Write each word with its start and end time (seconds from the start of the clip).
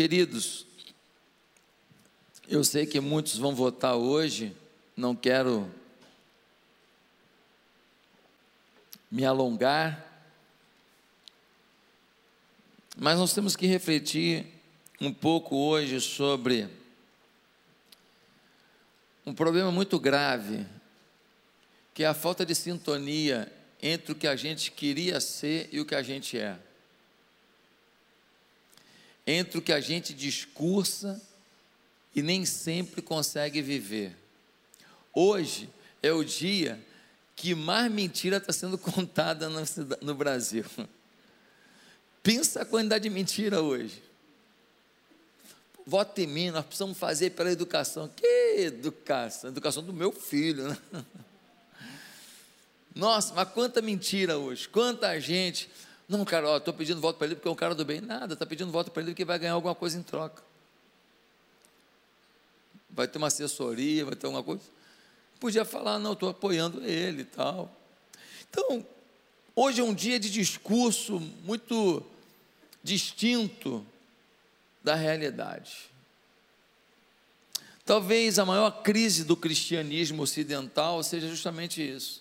Queridos, 0.00 0.64
eu 2.48 2.64
sei 2.64 2.86
que 2.86 2.98
muitos 3.00 3.36
vão 3.36 3.54
votar 3.54 3.96
hoje, 3.96 4.56
não 4.96 5.14
quero 5.14 5.70
me 9.10 9.26
alongar, 9.26 10.32
mas 12.96 13.18
nós 13.18 13.34
temos 13.34 13.54
que 13.54 13.66
refletir 13.66 14.46
um 14.98 15.12
pouco 15.12 15.54
hoje 15.54 16.00
sobre 16.00 16.66
um 19.26 19.34
problema 19.34 19.70
muito 19.70 20.00
grave, 20.00 20.66
que 21.92 22.04
é 22.04 22.06
a 22.06 22.14
falta 22.14 22.46
de 22.46 22.54
sintonia 22.54 23.52
entre 23.82 24.12
o 24.12 24.16
que 24.16 24.26
a 24.26 24.34
gente 24.34 24.72
queria 24.72 25.20
ser 25.20 25.68
e 25.70 25.78
o 25.78 25.84
que 25.84 25.94
a 25.94 26.02
gente 26.02 26.38
é. 26.38 26.58
Entre 29.30 29.58
o 29.58 29.62
que 29.62 29.72
a 29.72 29.80
gente 29.80 30.12
discursa 30.12 31.22
e 32.16 32.20
nem 32.20 32.44
sempre 32.44 33.00
consegue 33.00 33.62
viver. 33.62 34.16
Hoje 35.14 35.70
é 36.02 36.12
o 36.12 36.24
dia 36.24 36.84
que 37.36 37.54
mais 37.54 37.88
mentira 37.92 38.38
está 38.38 38.52
sendo 38.52 38.76
contada 38.76 39.48
no, 40.00 40.14
Brasil. 40.16 40.64
Pensa 42.24 42.62
a 42.62 42.64
quantidade 42.64 43.04
de 43.04 43.10
mentira 43.10 43.62
hoje. 43.62 44.02
Vote 45.86 46.22
em 46.22 46.26
mim, 46.26 46.50
nós 46.50 46.66
precisamos 46.66 46.98
fazer 46.98 47.30
pela 47.30 47.52
educação. 47.52 48.08
Que 48.08 48.56
educação? 48.56 49.50
Educação 49.50 49.84
do 49.84 49.92
meu 49.92 50.10
filho, 50.10 50.70
né? 50.70 50.76
Nossa, 52.96 53.32
mas 53.32 53.48
quanta 53.50 53.80
mentira 53.80 54.38
hoje, 54.38 54.68
quanta 54.68 55.20
gente. 55.20 55.70
Não, 56.10 56.24
cara, 56.24 56.56
estou 56.56 56.74
pedindo 56.74 57.00
voto 57.00 57.18
para 57.18 57.28
ele 57.28 57.36
porque 57.36 57.46
é 57.46 57.50
um 57.52 57.54
cara 57.54 57.72
do 57.72 57.84
bem. 57.84 58.00
Nada, 58.00 58.34
está 58.34 58.44
pedindo 58.44 58.72
voto 58.72 58.90
para 58.90 59.00
ele 59.00 59.12
porque 59.12 59.24
vai 59.24 59.38
ganhar 59.38 59.52
alguma 59.52 59.76
coisa 59.76 59.96
em 59.96 60.02
troca. 60.02 60.42
Vai 62.90 63.06
ter 63.06 63.16
uma 63.16 63.28
assessoria, 63.28 64.04
vai 64.04 64.16
ter 64.16 64.26
alguma 64.26 64.42
coisa. 64.42 64.64
Podia 65.38 65.64
falar, 65.64 66.00
não, 66.00 66.14
estou 66.14 66.28
apoiando 66.28 66.84
ele 66.84 67.22
e 67.22 67.24
tal. 67.24 67.70
Então, 68.50 68.84
hoje 69.54 69.80
é 69.80 69.84
um 69.84 69.94
dia 69.94 70.18
de 70.18 70.28
discurso 70.28 71.20
muito 71.44 72.04
distinto 72.82 73.86
da 74.82 74.96
realidade. 74.96 75.88
Talvez 77.84 78.36
a 78.40 78.44
maior 78.44 78.82
crise 78.82 79.22
do 79.22 79.36
cristianismo 79.36 80.24
ocidental 80.24 81.04
seja 81.04 81.28
justamente 81.28 81.80
isso. 81.80 82.20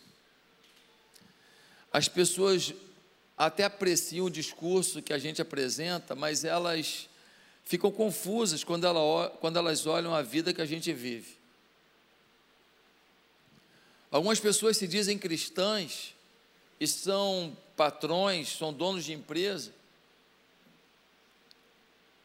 As 1.91 2.07
pessoas 2.07 2.71
até 3.39 3.63
apreciam 3.63 4.25
o 4.25 4.29
discurso 4.29 5.01
que 5.01 5.13
a 5.13 5.17
gente 5.17 5.41
apresenta, 5.41 6.13
mas 6.13 6.43
elas 6.43 7.07
ficam 7.63 7.89
confusas 7.89 8.65
quando, 8.65 8.85
ela, 8.85 9.29
quando 9.39 9.57
elas 9.57 9.87
olham 9.87 10.13
a 10.13 10.21
vida 10.21 10.53
que 10.53 10.61
a 10.61 10.65
gente 10.65 10.91
vive. 10.91 11.37
Algumas 14.11 14.41
pessoas 14.41 14.75
se 14.75 14.85
dizem 14.85 15.17
cristãs 15.17 16.13
e 16.81 16.85
são 16.85 17.55
patrões, 17.77 18.57
são 18.57 18.73
donos 18.73 19.05
de 19.05 19.13
empresa, 19.13 19.71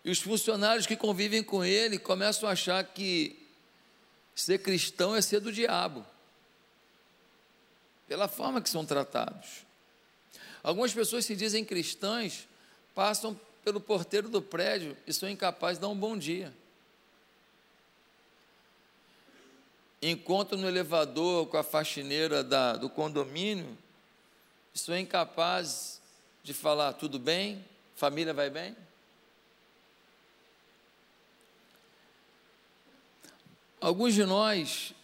e 0.04 0.10
os 0.10 0.18
funcionários 0.18 0.86
que 0.86 0.96
convivem 0.96 1.44
com 1.44 1.64
ele 1.64 1.96
começam 1.96 2.48
a 2.48 2.52
achar 2.52 2.82
que 2.84 3.38
ser 4.34 4.58
cristão 4.58 5.14
é 5.14 5.22
ser 5.22 5.40
do 5.40 5.52
diabo, 5.52 6.04
pela 8.08 8.26
forma 8.26 8.60
que 8.60 8.68
são 8.68 8.84
tratados. 8.84 9.63
Algumas 10.64 10.94
pessoas 10.94 11.26
se 11.26 11.36
dizem 11.36 11.62
cristãs, 11.62 12.48
passam 12.94 13.38
pelo 13.62 13.78
porteiro 13.78 14.30
do 14.30 14.40
prédio 14.40 14.96
e 15.06 15.12
são 15.12 15.28
incapazes 15.28 15.76
de 15.76 15.82
dar 15.82 15.88
um 15.88 15.96
bom 15.96 16.16
dia. 16.16 16.50
Encontro 20.00 20.56
no 20.56 20.66
elevador 20.66 21.46
com 21.48 21.58
a 21.58 21.62
faxineira 21.62 22.42
da, 22.42 22.76
do 22.76 22.88
condomínio, 22.88 23.76
e 24.74 24.78
são 24.78 24.98
incapazes 24.98 26.00
de 26.42 26.54
falar 26.54 26.94
tudo 26.94 27.18
bem, 27.18 27.62
família 27.94 28.32
vai 28.32 28.48
bem. 28.48 28.74
Alguns 33.80 34.14
de 34.14 34.24
nós 34.24 34.94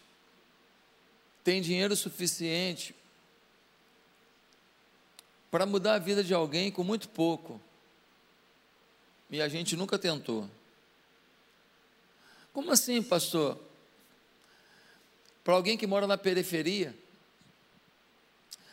têm 1.44 1.60
dinheiro 1.60 1.94
suficiente 1.94 2.94
para 5.50 5.66
mudar 5.66 5.94
a 5.94 5.98
vida 5.98 6.22
de 6.22 6.32
alguém 6.32 6.70
com 6.70 6.84
muito 6.84 7.08
pouco. 7.08 7.60
E 9.30 9.40
a 9.40 9.48
gente 9.48 9.76
nunca 9.76 9.98
tentou. 9.98 10.48
Como 12.52 12.70
assim, 12.70 13.02
pastor? 13.02 13.58
Para 15.42 15.54
alguém 15.54 15.76
que 15.76 15.86
mora 15.86 16.06
na 16.06 16.18
periferia, 16.18 16.94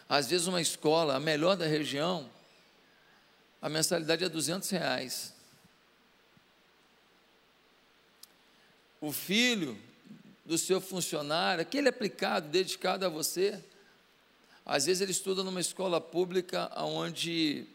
às 0.10 0.28
vezes 0.28 0.48
uma 0.48 0.62
escola, 0.62 1.16
a 1.16 1.20
melhor 1.20 1.56
da 1.56 1.66
região, 1.66 2.30
a 3.62 3.70
mensalidade 3.70 4.24
é 4.24 4.30
200 4.30 4.70
reais. 4.70 5.34
O 9.00 9.12
filho 9.12 9.78
do 10.46 10.58
seu 10.58 10.80
funcionário, 10.80 11.62
aquele 11.62 11.90
aplicado, 11.90 12.48
dedicado 12.50 13.06
a 13.06 13.10
você. 13.10 13.64
Às 14.70 14.86
vezes 14.86 15.00
ele 15.00 15.12
estuda 15.12 15.46
numa 15.46 15.62
escola 15.62 16.02
pública 16.02 16.70
onde 16.76 17.66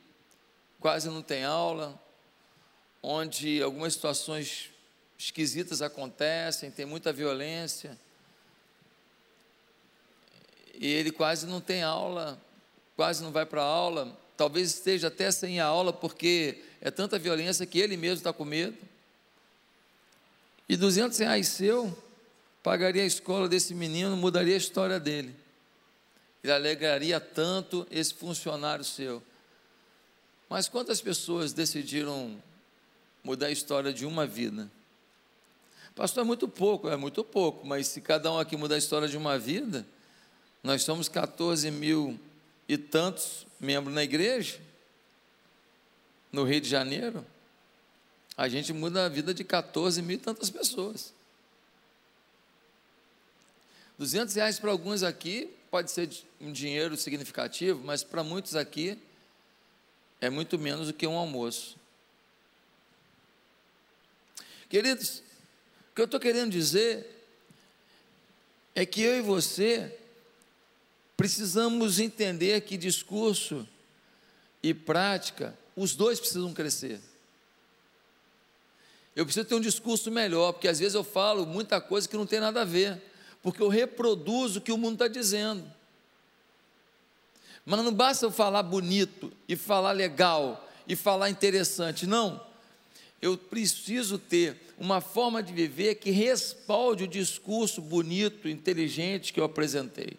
quase 0.78 1.08
não 1.08 1.22
tem 1.22 1.42
aula, 1.42 1.98
onde 3.02 3.62
algumas 3.62 3.94
situações 3.94 4.68
esquisitas 5.18 5.80
acontecem, 5.80 6.70
tem 6.70 6.84
muita 6.84 7.10
violência. 7.10 7.98
E 10.74 10.86
ele 10.86 11.10
quase 11.10 11.46
não 11.46 11.62
tem 11.62 11.82
aula, 11.82 12.38
quase 12.94 13.22
não 13.22 13.32
vai 13.32 13.46
para 13.46 13.62
a 13.62 13.66
aula, 13.66 14.14
talvez 14.36 14.74
esteja 14.74 15.08
até 15.08 15.30
sem 15.30 15.60
a 15.60 15.64
aula 15.64 15.94
porque 15.94 16.62
é 16.78 16.90
tanta 16.90 17.18
violência 17.18 17.64
que 17.64 17.78
ele 17.78 17.96
mesmo 17.96 18.18
está 18.18 18.34
com 18.34 18.44
medo. 18.44 18.76
E 20.68 20.76
200 20.76 21.16
reais 21.16 21.48
seu, 21.48 21.96
pagaria 22.62 23.02
a 23.02 23.06
escola 23.06 23.48
desse 23.48 23.74
menino, 23.74 24.14
mudaria 24.14 24.52
a 24.52 24.58
história 24.58 25.00
dele. 25.00 25.41
Ele 26.42 26.52
alegraria 26.52 27.20
tanto 27.20 27.86
esse 27.90 28.12
funcionário 28.14 28.84
seu. 28.84 29.22
Mas 30.48 30.68
quantas 30.68 31.00
pessoas 31.00 31.52
decidiram 31.52 32.42
mudar 33.22 33.46
a 33.46 33.50
história 33.50 33.92
de 33.92 34.04
uma 34.04 34.26
vida? 34.26 34.70
Pastor, 35.94 36.24
é 36.24 36.26
muito 36.26 36.48
pouco, 36.48 36.88
é 36.88 36.96
muito 36.96 37.22
pouco, 37.22 37.66
mas 37.66 37.86
se 37.86 38.00
cada 38.00 38.32
um 38.32 38.38
aqui 38.38 38.56
mudar 38.56 38.74
a 38.74 38.78
história 38.78 39.06
de 39.06 39.16
uma 39.16 39.38
vida, 39.38 39.86
nós 40.62 40.82
somos 40.82 41.08
14 41.08 41.70
mil 41.70 42.18
e 42.68 42.78
tantos 42.78 43.46
membros 43.60 43.94
na 43.94 44.02
igreja, 44.02 44.58
no 46.32 46.44
Rio 46.44 46.60
de 46.60 46.68
Janeiro, 46.68 47.24
a 48.36 48.48
gente 48.48 48.72
muda 48.72 49.04
a 49.04 49.08
vida 49.08 49.34
de 49.34 49.44
14 49.44 50.00
mil 50.00 50.16
e 50.16 50.20
tantas 50.20 50.48
pessoas. 50.48 51.12
200 53.98 54.34
reais 54.34 54.58
para 54.58 54.70
alguns 54.70 55.02
aqui 55.02 55.50
pode 55.72 55.90
ser 55.90 56.10
um 56.38 56.52
dinheiro 56.52 56.98
significativo, 56.98 57.82
mas 57.82 58.04
para 58.04 58.22
muitos 58.22 58.54
aqui 58.54 58.98
é 60.20 60.28
muito 60.28 60.58
menos 60.58 60.88
do 60.88 60.92
que 60.92 61.06
um 61.06 61.16
almoço. 61.16 61.78
Queridos, 64.68 65.22
o 65.90 65.94
que 65.94 66.02
eu 66.02 66.04
estou 66.04 66.20
querendo 66.20 66.50
dizer 66.50 67.06
é 68.74 68.84
que 68.84 69.00
eu 69.00 69.16
e 69.16 69.22
você 69.22 69.98
precisamos 71.16 71.98
entender 71.98 72.60
que 72.60 72.76
discurso 72.76 73.66
e 74.62 74.74
prática, 74.74 75.58
os 75.74 75.94
dois 75.94 76.20
precisam 76.20 76.52
crescer. 76.52 77.00
Eu 79.16 79.24
preciso 79.24 79.46
ter 79.46 79.54
um 79.54 79.60
discurso 79.60 80.10
melhor, 80.10 80.52
porque 80.52 80.68
às 80.68 80.78
vezes 80.78 80.94
eu 80.94 81.02
falo 81.02 81.46
muita 81.46 81.80
coisa 81.80 82.06
que 82.06 82.16
não 82.16 82.26
tem 82.26 82.40
nada 82.40 82.60
a 82.60 82.64
ver 82.66 83.11
porque 83.42 83.62
eu 83.62 83.68
reproduzo 83.68 84.58
o 84.58 84.62
que 84.62 84.72
o 84.72 84.78
mundo 84.78 84.94
está 84.94 85.08
dizendo. 85.08 85.64
Mas 87.64 87.84
não 87.84 87.92
basta 87.92 88.26
eu 88.26 88.30
falar 88.30 88.62
bonito 88.62 89.32
e 89.48 89.56
falar 89.56 89.92
legal 89.92 90.68
e 90.86 90.96
falar 90.96 91.30
interessante, 91.30 92.06
não. 92.06 92.40
Eu 93.20 93.36
preciso 93.36 94.18
ter 94.18 94.56
uma 94.78 95.00
forma 95.00 95.42
de 95.42 95.52
viver 95.52 95.96
que 95.96 96.10
respalde 96.10 97.04
o 97.04 97.08
discurso 97.08 97.80
bonito, 97.80 98.48
inteligente 98.48 99.32
que 99.32 99.38
eu 99.38 99.44
apresentei. 99.44 100.16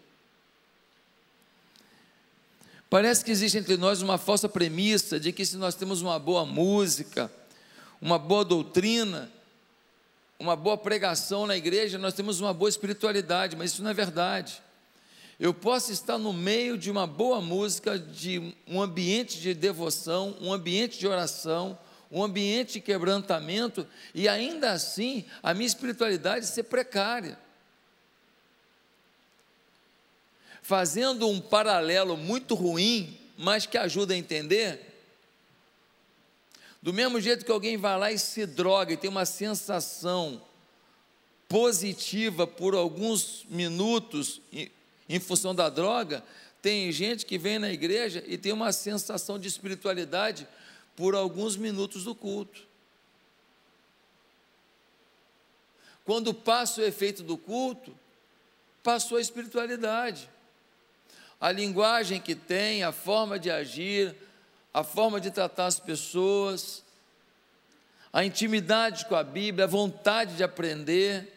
Parece 2.88 3.24
que 3.24 3.30
existe 3.30 3.58
entre 3.58 3.76
nós 3.76 4.00
uma 4.00 4.16
falsa 4.16 4.48
premissa 4.48 5.18
de 5.18 5.32
que 5.32 5.44
se 5.44 5.56
nós 5.56 5.74
temos 5.74 6.00
uma 6.00 6.18
boa 6.18 6.46
música, 6.46 7.30
uma 8.00 8.18
boa 8.18 8.44
doutrina, 8.44 9.30
uma 10.38 10.56
boa 10.56 10.76
pregação 10.76 11.46
na 11.46 11.56
igreja, 11.56 11.98
nós 11.98 12.14
temos 12.14 12.40
uma 12.40 12.52
boa 12.52 12.68
espiritualidade, 12.68 13.56
mas 13.56 13.72
isso 13.72 13.82
não 13.82 13.90
é 13.90 13.94
verdade. 13.94 14.62
Eu 15.38 15.52
posso 15.52 15.90
estar 15.90 16.18
no 16.18 16.32
meio 16.32 16.78
de 16.78 16.90
uma 16.90 17.06
boa 17.06 17.40
música, 17.40 17.98
de 17.98 18.54
um 18.66 18.80
ambiente 18.80 19.40
de 19.40 19.52
devoção, 19.52 20.36
um 20.40 20.52
ambiente 20.52 20.98
de 20.98 21.06
oração, 21.06 21.78
um 22.10 22.22
ambiente 22.22 22.74
de 22.74 22.80
quebrantamento 22.80 23.86
e 24.14 24.28
ainda 24.28 24.70
assim 24.70 25.24
a 25.42 25.52
minha 25.52 25.66
espiritualidade 25.66 26.46
ser 26.46 26.64
precária. 26.64 27.36
Fazendo 30.62 31.28
um 31.28 31.40
paralelo 31.40 32.16
muito 32.16 32.54
ruim, 32.54 33.18
mas 33.36 33.66
que 33.66 33.76
ajuda 33.76 34.14
a 34.14 34.16
entender. 34.16 34.93
Do 36.84 36.92
mesmo 36.92 37.18
jeito 37.18 37.46
que 37.46 37.50
alguém 37.50 37.78
vai 37.78 37.98
lá 37.98 38.12
e 38.12 38.18
se 38.18 38.44
droga 38.44 38.92
e 38.92 38.96
tem 38.98 39.08
uma 39.08 39.24
sensação 39.24 40.42
positiva 41.48 42.46
por 42.46 42.74
alguns 42.74 43.46
minutos 43.48 44.42
em 45.08 45.18
função 45.18 45.54
da 45.54 45.70
droga, 45.70 46.22
tem 46.60 46.92
gente 46.92 47.24
que 47.24 47.38
vem 47.38 47.58
na 47.58 47.70
igreja 47.70 48.22
e 48.26 48.36
tem 48.36 48.52
uma 48.52 48.70
sensação 48.70 49.38
de 49.38 49.48
espiritualidade 49.48 50.46
por 50.94 51.14
alguns 51.14 51.56
minutos 51.56 52.04
do 52.04 52.14
culto. 52.14 52.60
Quando 56.04 56.34
passa 56.34 56.82
o 56.82 56.84
efeito 56.84 57.22
do 57.22 57.38
culto, 57.38 57.98
passou 58.82 59.16
a 59.16 59.22
espiritualidade. 59.22 60.28
A 61.40 61.50
linguagem 61.50 62.20
que 62.20 62.34
tem, 62.34 62.82
a 62.82 62.92
forma 62.92 63.38
de 63.38 63.50
agir, 63.50 64.14
a 64.74 64.82
forma 64.82 65.20
de 65.20 65.30
tratar 65.30 65.66
as 65.66 65.78
pessoas, 65.78 66.82
a 68.12 68.24
intimidade 68.24 69.06
com 69.06 69.14
a 69.14 69.22
Bíblia, 69.22 69.66
a 69.66 69.68
vontade 69.68 70.36
de 70.36 70.42
aprender, 70.42 71.32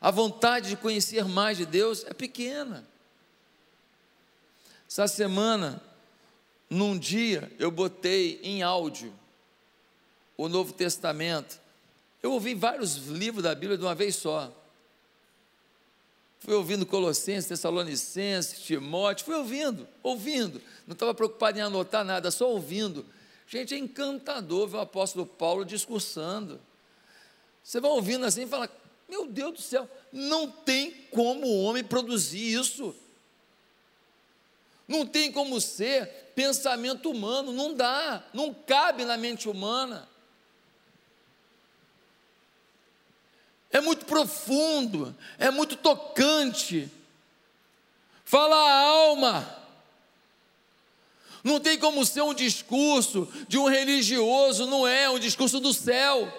a 0.00 0.10
vontade 0.10 0.70
de 0.70 0.76
conhecer 0.76 1.26
mais 1.26 1.58
de 1.58 1.66
Deus 1.66 2.02
é 2.06 2.14
pequena. 2.14 2.84
Essa 4.88 5.06
semana, 5.06 5.82
num 6.68 6.98
dia 6.98 7.52
eu 7.58 7.70
botei 7.70 8.40
em 8.42 8.62
áudio 8.62 9.12
o 10.36 10.48
Novo 10.48 10.72
Testamento. 10.72 11.60
Eu 12.22 12.32
ouvi 12.32 12.54
vários 12.54 12.96
livros 13.06 13.42
da 13.42 13.54
Bíblia 13.54 13.76
de 13.76 13.84
uma 13.84 13.94
vez 13.94 14.16
só. 14.16 14.50
Fui 16.42 16.54
ouvindo 16.54 16.84
Colossenses, 16.84 17.46
Tessalonicenses, 17.46 18.62
Timóteo, 18.62 19.24
fui 19.24 19.34
ouvindo, 19.36 19.86
ouvindo. 20.02 20.60
Não 20.88 20.92
estava 20.92 21.14
preocupado 21.14 21.56
em 21.56 21.62
anotar 21.62 22.04
nada, 22.04 22.32
só 22.32 22.50
ouvindo. 22.50 23.06
Gente, 23.46 23.74
é 23.74 23.78
encantador 23.78 24.66
ver 24.66 24.78
o 24.78 24.80
apóstolo 24.80 25.24
Paulo 25.24 25.64
discursando. 25.64 26.60
Você 27.62 27.78
vai 27.78 27.92
ouvindo 27.92 28.26
assim 28.26 28.42
e 28.42 28.46
fala: 28.48 28.68
Meu 29.08 29.28
Deus 29.28 29.52
do 29.52 29.62
céu, 29.62 29.88
não 30.10 30.50
tem 30.50 30.90
como 31.12 31.46
o 31.46 31.62
homem 31.62 31.84
produzir 31.84 32.54
isso. 32.54 32.92
Não 34.88 35.06
tem 35.06 35.30
como 35.30 35.60
ser 35.60 36.32
pensamento 36.34 37.08
humano, 37.08 37.52
não 37.52 37.72
dá, 37.72 38.24
não 38.34 38.52
cabe 38.52 39.04
na 39.04 39.16
mente 39.16 39.48
humana. 39.48 40.08
É 43.72 43.80
muito 43.80 44.04
profundo, 44.04 45.16
é 45.38 45.50
muito 45.50 45.74
tocante. 45.76 46.90
Fala 48.22 48.54
a 48.54 48.80
alma. 48.86 49.58
Não 51.42 51.58
tem 51.58 51.78
como 51.78 52.04
ser 52.04 52.22
um 52.22 52.34
discurso 52.34 53.26
de 53.48 53.58
um 53.58 53.66
religioso, 53.66 54.66
não 54.66 54.86
é, 54.86 55.04
é 55.04 55.10
um 55.10 55.18
discurso 55.18 55.58
do 55.58 55.72
céu. 55.72 56.32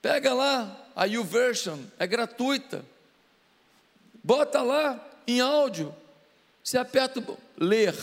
Pega 0.00 0.32
lá 0.32 0.74
a 0.94 1.04
YouVersion, 1.04 1.80
é 1.98 2.06
gratuita. 2.06 2.84
Bota 4.22 4.62
lá 4.62 5.04
em 5.26 5.40
áudio. 5.40 5.94
Você 6.62 6.78
aperta 6.78 7.22
ler. 7.56 7.94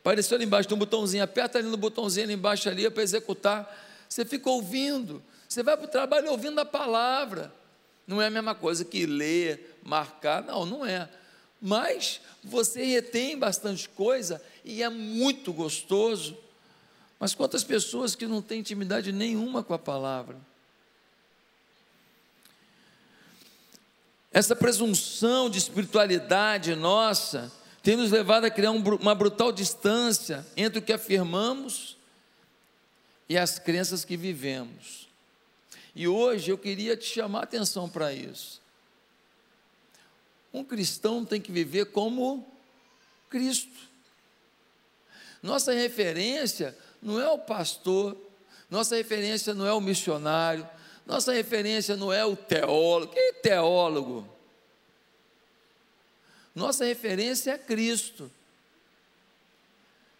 Apareceu 0.00 0.36
ali 0.36 0.44
embaixo, 0.44 0.68
tem 0.68 0.76
um 0.76 0.78
botãozinho. 0.78 1.24
Aperta 1.24 1.58
ali 1.58 1.68
no 1.68 1.76
botãozinho 1.76 2.24
ali 2.24 2.34
embaixo 2.34 2.68
ali 2.68 2.86
é 2.86 2.90
para 2.90 3.02
executar. 3.02 3.88
Você 4.10 4.24
fica 4.24 4.50
ouvindo. 4.50 5.22
Você 5.48 5.62
vai 5.62 5.76
para 5.76 5.86
o 5.86 5.90
trabalho 5.90 6.32
ouvindo 6.32 6.60
a 6.60 6.64
palavra. 6.64 7.54
Não 8.06 8.20
é 8.20 8.26
a 8.26 8.30
mesma 8.30 8.56
coisa 8.56 8.84
que 8.84 9.06
ler, 9.06 9.78
marcar. 9.84 10.42
Não, 10.42 10.66
não 10.66 10.84
é. 10.84 11.08
Mas 11.62 12.20
você 12.42 12.84
retém 12.84 13.38
bastante 13.38 13.88
coisa 13.88 14.42
e 14.64 14.82
é 14.82 14.88
muito 14.88 15.52
gostoso. 15.52 16.36
Mas 17.20 17.34
quantas 17.34 17.62
pessoas 17.62 18.16
que 18.16 18.26
não 18.26 18.42
têm 18.42 18.58
intimidade 18.60 19.12
nenhuma 19.12 19.62
com 19.62 19.74
a 19.74 19.78
palavra? 19.78 20.36
Essa 24.32 24.56
presunção 24.56 25.48
de 25.48 25.58
espiritualidade 25.58 26.74
nossa 26.74 27.52
tem 27.80 27.96
nos 27.96 28.10
levado 28.10 28.44
a 28.44 28.50
criar 28.50 28.72
uma 28.72 29.14
brutal 29.14 29.52
distância 29.52 30.44
entre 30.56 30.80
o 30.80 30.82
que 30.82 30.92
afirmamos 30.92 31.99
e 33.30 33.38
as 33.38 33.60
crenças 33.60 34.04
que 34.04 34.16
vivemos. 34.16 35.08
E 35.94 36.08
hoje 36.08 36.50
eu 36.50 36.58
queria 36.58 36.96
te 36.96 37.04
chamar 37.04 37.38
a 37.38 37.44
atenção 37.44 37.88
para 37.88 38.12
isso. 38.12 38.60
Um 40.52 40.64
cristão 40.64 41.24
tem 41.24 41.40
que 41.40 41.52
viver 41.52 41.92
como 41.92 42.44
Cristo. 43.28 43.88
Nossa 45.40 45.72
referência 45.72 46.76
não 47.00 47.20
é 47.20 47.30
o 47.30 47.38
pastor, 47.38 48.16
nossa 48.68 48.96
referência 48.96 49.54
não 49.54 49.64
é 49.64 49.72
o 49.72 49.80
missionário, 49.80 50.68
nossa 51.06 51.32
referência 51.32 51.96
não 51.96 52.12
é 52.12 52.24
o 52.24 52.34
teólogo. 52.34 53.12
Quem 53.12 53.28
é 53.28 53.32
teólogo? 53.34 54.28
Nossa 56.52 56.84
referência 56.84 57.52
é 57.52 57.58
Cristo. 57.58 58.28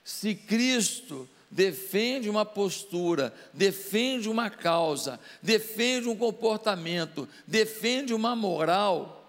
Se 0.05 0.33
Cristo 0.33 1.29
defende 1.51 2.31
uma 2.31 2.45
postura, 2.45 3.35
defende 3.53 4.29
uma 4.29 4.49
causa, 4.49 5.19
defende 5.43 6.09
um 6.09 6.17
comportamento, 6.17 7.29
defende 7.47 8.15
uma 8.15 8.37
moral, 8.37 9.21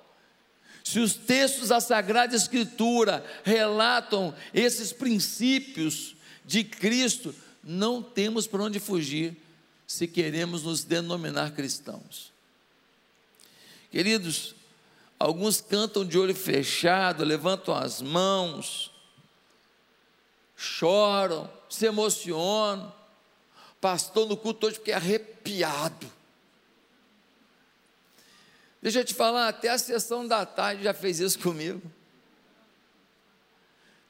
se 0.83 0.99
os 0.99 1.13
textos 1.13 1.69
da 1.69 1.79
Sagrada 1.79 2.35
Escritura 2.35 3.23
relatam 3.43 4.35
esses 4.53 4.91
princípios 4.91 6.15
de 6.45 6.63
Cristo, 6.63 7.33
não 7.63 8.01
temos 8.01 8.47
para 8.47 8.63
onde 8.63 8.79
fugir 8.79 9.37
se 9.85 10.07
queremos 10.07 10.63
nos 10.63 10.83
denominar 10.83 11.51
cristãos. 11.51 12.31
Queridos, 13.91 14.55
alguns 15.19 15.61
cantam 15.61 16.03
de 16.03 16.17
olho 16.17 16.33
fechado, 16.33 17.23
levantam 17.23 17.75
as 17.75 18.01
mãos, 18.01 18.91
choram, 20.55 21.49
se 21.75 21.85
emocionam. 21.85 22.93
Pastor 23.79 24.27
no 24.27 24.37
culto 24.37 24.67
hoje 24.67 24.77
fiquei 24.77 24.93
arrepiado. 24.93 26.11
Deixa 28.81 28.99
eu 28.99 29.05
te 29.05 29.13
falar, 29.13 29.47
até 29.47 29.69
a 29.69 29.77
sessão 29.77 30.27
da 30.27 30.45
tarde 30.45 30.83
já 30.83 30.93
fez 30.93 31.19
isso 31.19 31.39
comigo. 31.39 31.81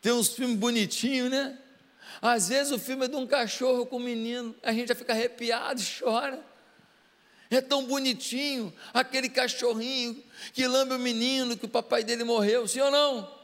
Tem 0.01 0.11
uns 0.11 0.29
filmes 0.29 0.57
bonitinhos, 0.57 1.29
né? 1.29 1.57
Às 2.21 2.49
vezes 2.49 2.71
o 2.71 2.79
filme 2.79 3.05
é 3.05 3.07
de 3.07 3.15
um 3.15 3.27
cachorro 3.27 3.85
com 3.85 3.97
um 3.97 4.03
menino, 4.03 4.55
a 4.63 4.73
gente 4.73 4.87
já 4.87 4.95
fica 4.95 5.13
arrepiado, 5.13 5.81
chora. 5.99 6.43
É 7.49 7.59
tão 7.59 7.85
bonitinho 7.85 8.73
aquele 8.93 9.27
cachorrinho 9.27 10.23
que 10.53 10.65
lambe 10.65 10.93
o 10.93 10.99
menino 10.99 11.57
que 11.57 11.65
o 11.65 11.69
papai 11.69 12.01
dele 12.03 12.23
morreu, 12.23 12.65
sim 12.65 12.79
ou 12.79 12.89
não? 12.89 13.41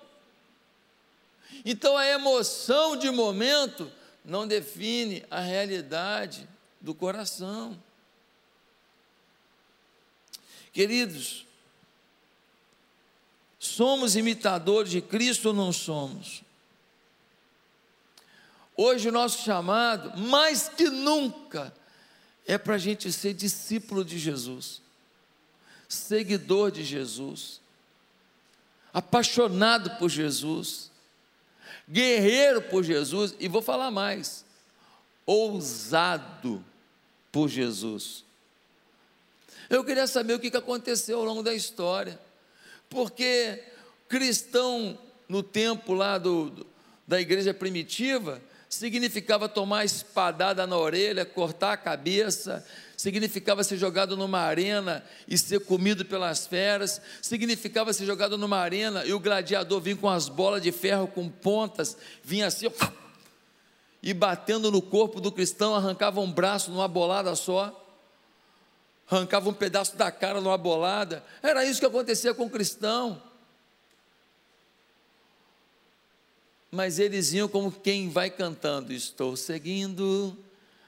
Então 1.66 1.98
a 1.98 2.08
emoção 2.08 2.96
de 2.96 3.12
momento 3.12 3.92
não 4.28 4.46
define 4.46 5.26
a 5.32 5.40
realidade 5.40 6.46
do 6.82 6.94
coração. 6.94 7.82
Queridos, 10.74 11.46
somos 13.58 14.18
imitadores 14.18 14.92
de 14.92 15.00
Cristo 15.00 15.48
ou 15.48 15.54
não 15.54 15.72
somos? 15.72 16.44
Hoje 18.76 19.08
o 19.08 19.14
nosso 19.14 19.44
chamado, 19.46 20.20
mais 20.20 20.68
que 20.68 20.90
nunca, 20.90 21.74
é 22.46 22.58
para 22.58 22.76
a 22.76 22.78
gente 22.78 23.12
ser 23.14 23.34
discípulo 23.34 24.04
de 24.04 24.20
Jesus, 24.20 24.82
seguidor 25.88 26.70
de 26.70 26.84
Jesus, 26.84 27.62
apaixonado 28.94 29.98
por 29.98 30.10
Jesus, 30.10 30.92
guerreiro 31.90 32.62
por 32.62 32.84
Jesus, 32.84 33.36
e 33.40 33.48
vou 33.48 33.62
falar 33.62 33.92
mais, 33.92 34.46
ousado 35.26 36.64
por 37.32 37.48
Jesus. 37.50 38.24
Eu 39.70 39.84
queria 39.84 40.08
saber 40.08 40.34
o 40.34 40.40
que 40.40 40.56
aconteceu 40.56 41.20
ao 41.20 41.26
longo 41.26 41.44
da 41.44 41.54
história, 41.54 42.20
porque 42.90 43.64
cristão 44.08 44.98
no 45.28 45.44
tempo 45.44 45.94
lá 45.94 46.18
do, 46.18 46.66
da 47.08 47.20
igreja 47.20 47.54
primitiva, 47.54 48.42
significava 48.70 49.48
tomar 49.48 49.86
espadada 49.86 50.66
na 50.68 50.78
orelha, 50.78 51.26
cortar 51.26 51.74
a 51.74 51.78
cabeça, 51.78 52.66
significava 52.98 53.64
ser 53.64 53.78
jogado 53.78 54.18
numa 54.18 54.40
arena 54.40 55.06
e 55.28 55.38
ser 55.38 55.60
comido 55.60 56.04
pelas 56.04 56.48
feras, 56.48 57.00
significava 57.22 57.94
ser 57.94 58.08
jogado 58.08 58.40
numa 58.40 58.58
arena 58.58 59.06
e 59.06 59.14
o 59.14 59.20
gladiador 59.20 59.80
vinha 59.80 59.96
com 59.96 60.10
as 60.10 60.28
bolas 60.28 60.64
de 60.64 60.72
ferro 60.72 61.08
com 61.08 61.30
pontas, 61.30 61.96
vinha 62.24 62.48
assim, 62.48 62.66
e 64.02 64.14
batendo 64.16 64.72
no 64.72 64.82
corpo 64.82 65.22
do 65.22 65.32
cristão, 65.32 65.76
arrancava 65.76 66.20
um 66.20 66.32
braço 66.32 66.72
numa 66.72 66.88
bolada 66.88 67.36
só, 67.36 67.86
arrancava 69.10 69.48
um 69.48 69.54
pedaço 69.54 69.96
da 69.96 70.12
cara 70.12 70.42
numa 70.42 70.58
bolada. 70.58 71.24
Era 71.44 71.64
isso 71.64 71.80
que 71.80 71.86
acontecia 71.86 72.34
com 72.34 72.46
o 72.46 72.50
cristão. 72.50 73.22
Mas 76.72 77.00
eles 77.00 77.32
iam 77.32 77.48
como 77.48 77.72
quem 77.72 78.10
vai 78.10 78.30
cantando: 78.30 78.92
Estou 78.92 79.38
seguindo 79.38 80.38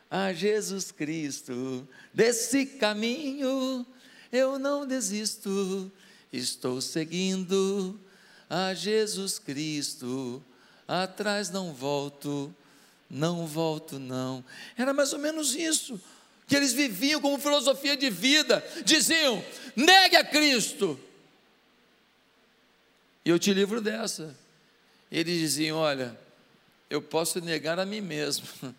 a 0.09 0.33
Jesus 0.33 0.91
Cristo, 0.91 1.87
desse 2.13 2.65
caminho 2.65 3.85
eu 4.31 4.59
não 4.59 4.85
desisto, 4.85 5.91
estou 6.31 6.81
seguindo 6.81 7.99
a 8.49 8.73
Jesus 8.73 9.39
Cristo, 9.39 10.43
atrás 10.87 11.49
não 11.49 11.73
volto, 11.73 12.53
não 13.09 13.45
volto 13.45 13.99
não. 13.99 14.43
Era 14.77 14.93
mais 14.93 15.13
ou 15.13 15.19
menos 15.19 15.55
isso 15.55 15.99
que 16.47 16.55
eles 16.55 16.73
viviam 16.73 17.21
como 17.21 17.37
filosofia 17.37 17.95
de 17.95 18.09
vida, 18.09 18.65
diziam: 18.83 19.43
negue 19.75 20.15
a 20.15 20.23
Cristo. 20.23 20.99
E 23.23 23.29
eu 23.29 23.37
te 23.37 23.53
livro 23.53 23.79
dessa. 23.79 24.35
Eles 25.11 25.39
diziam: 25.39 25.77
olha, 25.77 26.19
eu 26.89 27.01
posso 27.01 27.39
negar 27.39 27.79
a 27.79 27.85
mim 27.85 28.01
mesmo, 28.01 28.47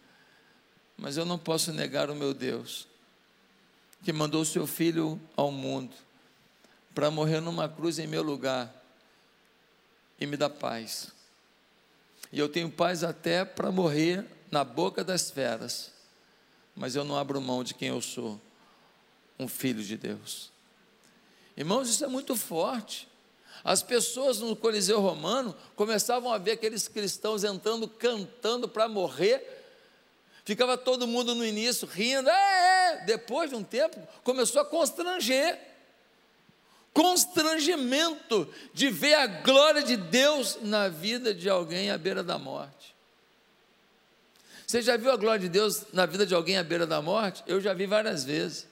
mas 1.00 1.16
eu 1.16 1.24
não 1.24 1.38
posso 1.38 1.72
negar 1.72 2.10
o 2.10 2.14
meu 2.14 2.34
Deus 2.34 2.86
que 4.02 4.12
mandou 4.12 4.42
o 4.42 4.46
seu 4.46 4.66
filho 4.66 5.20
ao 5.34 5.50
mundo 5.50 5.94
para 6.94 7.10
morrer 7.10 7.40
numa 7.40 7.68
cruz 7.68 7.98
em 7.98 8.06
meu 8.06 8.22
lugar 8.22 8.72
e 10.20 10.26
me 10.26 10.36
dar 10.36 10.50
paz. 10.50 11.10
E 12.30 12.38
eu 12.38 12.48
tenho 12.48 12.70
paz 12.70 13.02
até 13.02 13.44
para 13.44 13.72
morrer 13.72 14.26
na 14.50 14.62
boca 14.62 15.02
das 15.02 15.30
feras, 15.30 15.90
mas 16.76 16.94
eu 16.94 17.04
não 17.04 17.16
abro 17.16 17.40
mão 17.40 17.64
de 17.64 17.74
quem 17.74 17.88
eu 17.88 18.02
sou, 18.02 18.40
um 19.38 19.48
filho 19.48 19.82
de 19.82 19.96
Deus. 19.96 20.50
Irmãos, 21.56 21.88
isso 21.88 22.04
é 22.04 22.08
muito 22.08 22.36
forte. 22.36 23.08
As 23.64 23.82
pessoas 23.82 24.40
no 24.40 24.54
Coliseu 24.54 25.00
Romano 25.00 25.54
começavam 25.74 26.32
a 26.32 26.38
ver 26.38 26.52
aqueles 26.52 26.88
cristãos 26.88 27.44
entrando, 27.44 27.88
cantando 27.88 28.68
para 28.68 28.88
morrer 28.88 29.59
Ficava 30.50 30.76
todo 30.76 31.06
mundo 31.06 31.32
no 31.32 31.46
início 31.46 31.86
rindo, 31.86 32.28
é, 32.28 32.32
é. 32.32 33.04
depois 33.04 33.50
de 33.50 33.54
um 33.54 33.62
tempo 33.62 33.96
começou 34.24 34.60
a 34.60 34.64
constranger. 34.64 35.56
Constrangimento 36.92 38.52
de 38.74 38.90
ver 38.90 39.14
a 39.14 39.28
glória 39.28 39.80
de 39.80 39.96
Deus 39.96 40.58
na 40.60 40.88
vida 40.88 41.32
de 41.32 41.48
alguém 41.48 41.92
à 41.92 41.96
beira 41.96 42.24
da 42.24 42.36
morte. 42.36 42.96
Você 44.66 44.82
já 44.82 44.96
viu 44.96 45.12
a 45.12 45.16
glória 45.16 45.38
de 45.38 45.48
Deus 45.48 45.84
na 45.92 46.04
vida 46.04 46.26
de 46.26 46.34
alguém 46.34 46.58
à 46.58 46.64
beira 46.64 46.84
da 46.84 47.00
morte? 47.00 47.44
Eu 47.46 47.60
já 47.60 47.72
vi 47.72 47.86
várias 47.86 48.24
vezes. 48.24 48.66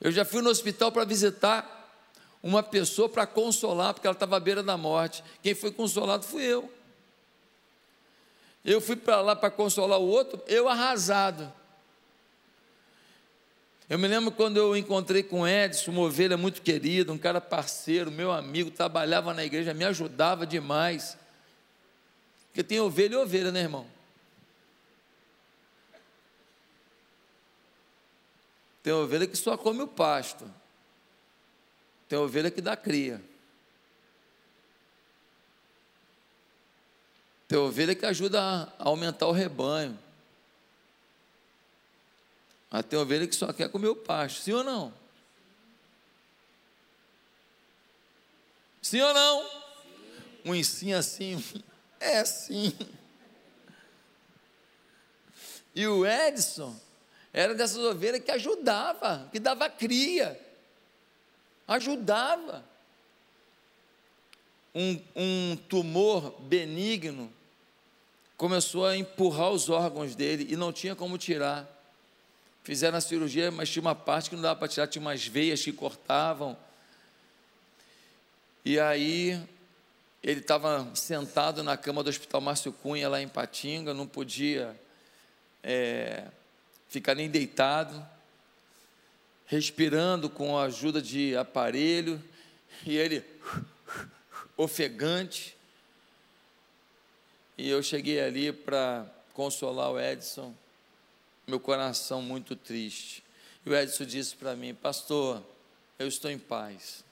Eu 0.00 0.10
já 0.10 0.24
fui 0.24 0.42
no 0.42 0.50
hospital 0.50 0.90
para 0.90 1.04
visitar 1.04 1.96
uma 2.42 2.60
pessoa 2.60 3.08
para 3.08 3.24
consolar, 3.24 3.94
porque 3.94 4.08
ela 4.08 4.14
estava 4.16 4.36
à 4.36 4.40
beira 4.40 4.64
da 4.64 4.76
morte. 4.76 5.22
Quem 5.40 5.54
foi 5.54 5.70
consolado 5.70 6.26
fui 6.26 6.42
eu. 6.42 6.68
Eu 8.64 8.80
fui 8.80 8.96
para 8.96 9.20
lá 9.20 9.34
para 9.34 9.50
consolar 9.50 9.98
o 9.98 10.06
outro, 10.06 10.42
eu 10.46 10.68
arrasado. 10.68 11.52
Eu 13.88 13.98
me 13.98 14.06
lembro 14.06 14.30
quando 14.30 14.56
eu 14.56 14.76
encontrei 14.76 15.22
com 15.22 15.48
Edson, 15.48 15.90
uma 15.90 16.02
ovelha 16.02 16.36
muito 16.36 16.62
querida, 16.62 17.12
um 17.12 17.18
cara 17.18 17.40
parceiro, 17.40 18.10
meu 18.10 18.30
amigo, 18.30 18.70
trabalhava 18.70 19.34
na 19.34 19.44
igreja, 19.44 19.74
me 19.74 19.84
ajudava 19.84 20.46
demais. 20.46 21.16
Porque 22.46 22.62
tem 22.62 22.78
ovelha 22.80 23.14
e 23.14 23.16
ovelha, 23.16 23.50
né, 23.50 23.60
irmão? 23.60 23.86
Tem 28.82 28.92
ovelha 28.92 29.26
que 29.26 29.36
só 29.36 29.56
come 29.56 29.82
o 29.82 29.88
pasto. 29.88 30.48
Tem 32.08 32.18
ovelha 32.18 32.50
que 32.50 32.60
dá 32.60 32.76
cria. 32.76 33.20
Tem 37.50 37.58
ovelha 37.58 37.96
que 37.96 38.06
ajuda 38.06 38.40
a 38.40 38.68
aumentar 38.78 39.26
o 39.26 39.32
rebanho. 39.32 39.98
Mas 42.70 42.86
tem 42.86 42.96
ovelha 42.96 43.26
que 43.26 43.34
só 43.34 43.52
quer 43.52 43.68
comer 43.68 43.88
o 43.88 43.96
pasto, 43.96 44.40
sim 44.40 44.52
ou 44.52 44.62
não? 44.62 44.94
Sim 48.80 49.00
ou 49.00 49.12
não? 49.12 49.50
Um 50.44 50.54
ensino 50.54 50.96
assim, 50.96 51.42
é 51.98 52.24
sim. 52.24 52.72
E 55.74 55.88
o 55.88 56.06
Edson 56.06 56.78
era 57.32 57.52
dessas 57.52 57.78
ovelhas 57.78 58.22
que 58.22 58.30
ajudava, 58.30 59.28
que 59.32 59.40
dava 59.40 59.68
cria, 59.68 60.40
ajudava. 61.66 62.64
Um, 64.72 65.02
um 65.16 65.56
tumor 65.68 66.40
benigno 66.42 67.39
começou 68.40 68.86
a 68.86 68.96
empurrar 68.96 69.50
os 69.50 69.68
órgãos 69.68 70.14
dele 70.14 70.46
e 70.48 70.56
não 70.56 70.72
tinha 70.72 70.96
como 70.96 71.18
tirar. 71.18 71.68
Fizeram 72.64 72.96
a 72.96 73.00
cirurgia, 73.02 73.50
mas 73.50 73.68
tinha 73.68 73.82
uma 73.82 73.94
parte 73.94 74.30
que 74.30 74.34
não 74.34 74.42
dava 74.42 74.58
para 74.58 74.66
tirar, 74.66 74.86
tinha 74.86 75.02
umas 75.02 75.26
veias 75.26 75.62
que 75.62 75.70
cortavam. 75.70 76.56
E 78.64 78.80
aí 78.80 79.38
ele 80.22 80.40
estava 80.40 80.88
sentado 80.94 81.62
na 81.62 81.76
cama 81.76 82.02
do 82.02 82.08
Hospital 82.08 82.40
Márcio 82.40 82.72
Cunha, 82.72 83.10
lá 83.10 83.20
em 83.20 83.28
Patinga, 83.28 83.92
não 83.92 84.06
podia 84.06 84.74
é, 85.62 86.24
ficar 86.88 87.14
nem 87.14 87.28
deitado, 87.28 88.02
respirando 89.44 90.30
com 90.30 90.56
a 90.56 90.64
ajuda 90.64 91.02
de 91.02 91.36
aparelho, 91.36 92.18
e 92.86 92.96
ele 92.96 93.22
ofegante. 94.56 95.59
E 97.60 97.68
eu 97.68 97.82
cheguei 97.82 98.18
ali 98.18 98.50
para 98.54 99.06
consolar 99.34 99.90
o 99.90 100.00
Edson, 100.00 100.54
meu 101.46 101.60
coração 101.60 102.22
muito 102.22 102.56
triste. 102.56 103.22
E 103.66 103.68
o 103.68 103.76
Edson 103.76 104.06
disse 104.06 104.34
para 104.34 104.56
mim: 104.56 104.72
Pastor, 104.72 105.42
eu 105.98 106.08
estou 106.08 106.30
em 106.30 106.38
paz. 106.38 107.04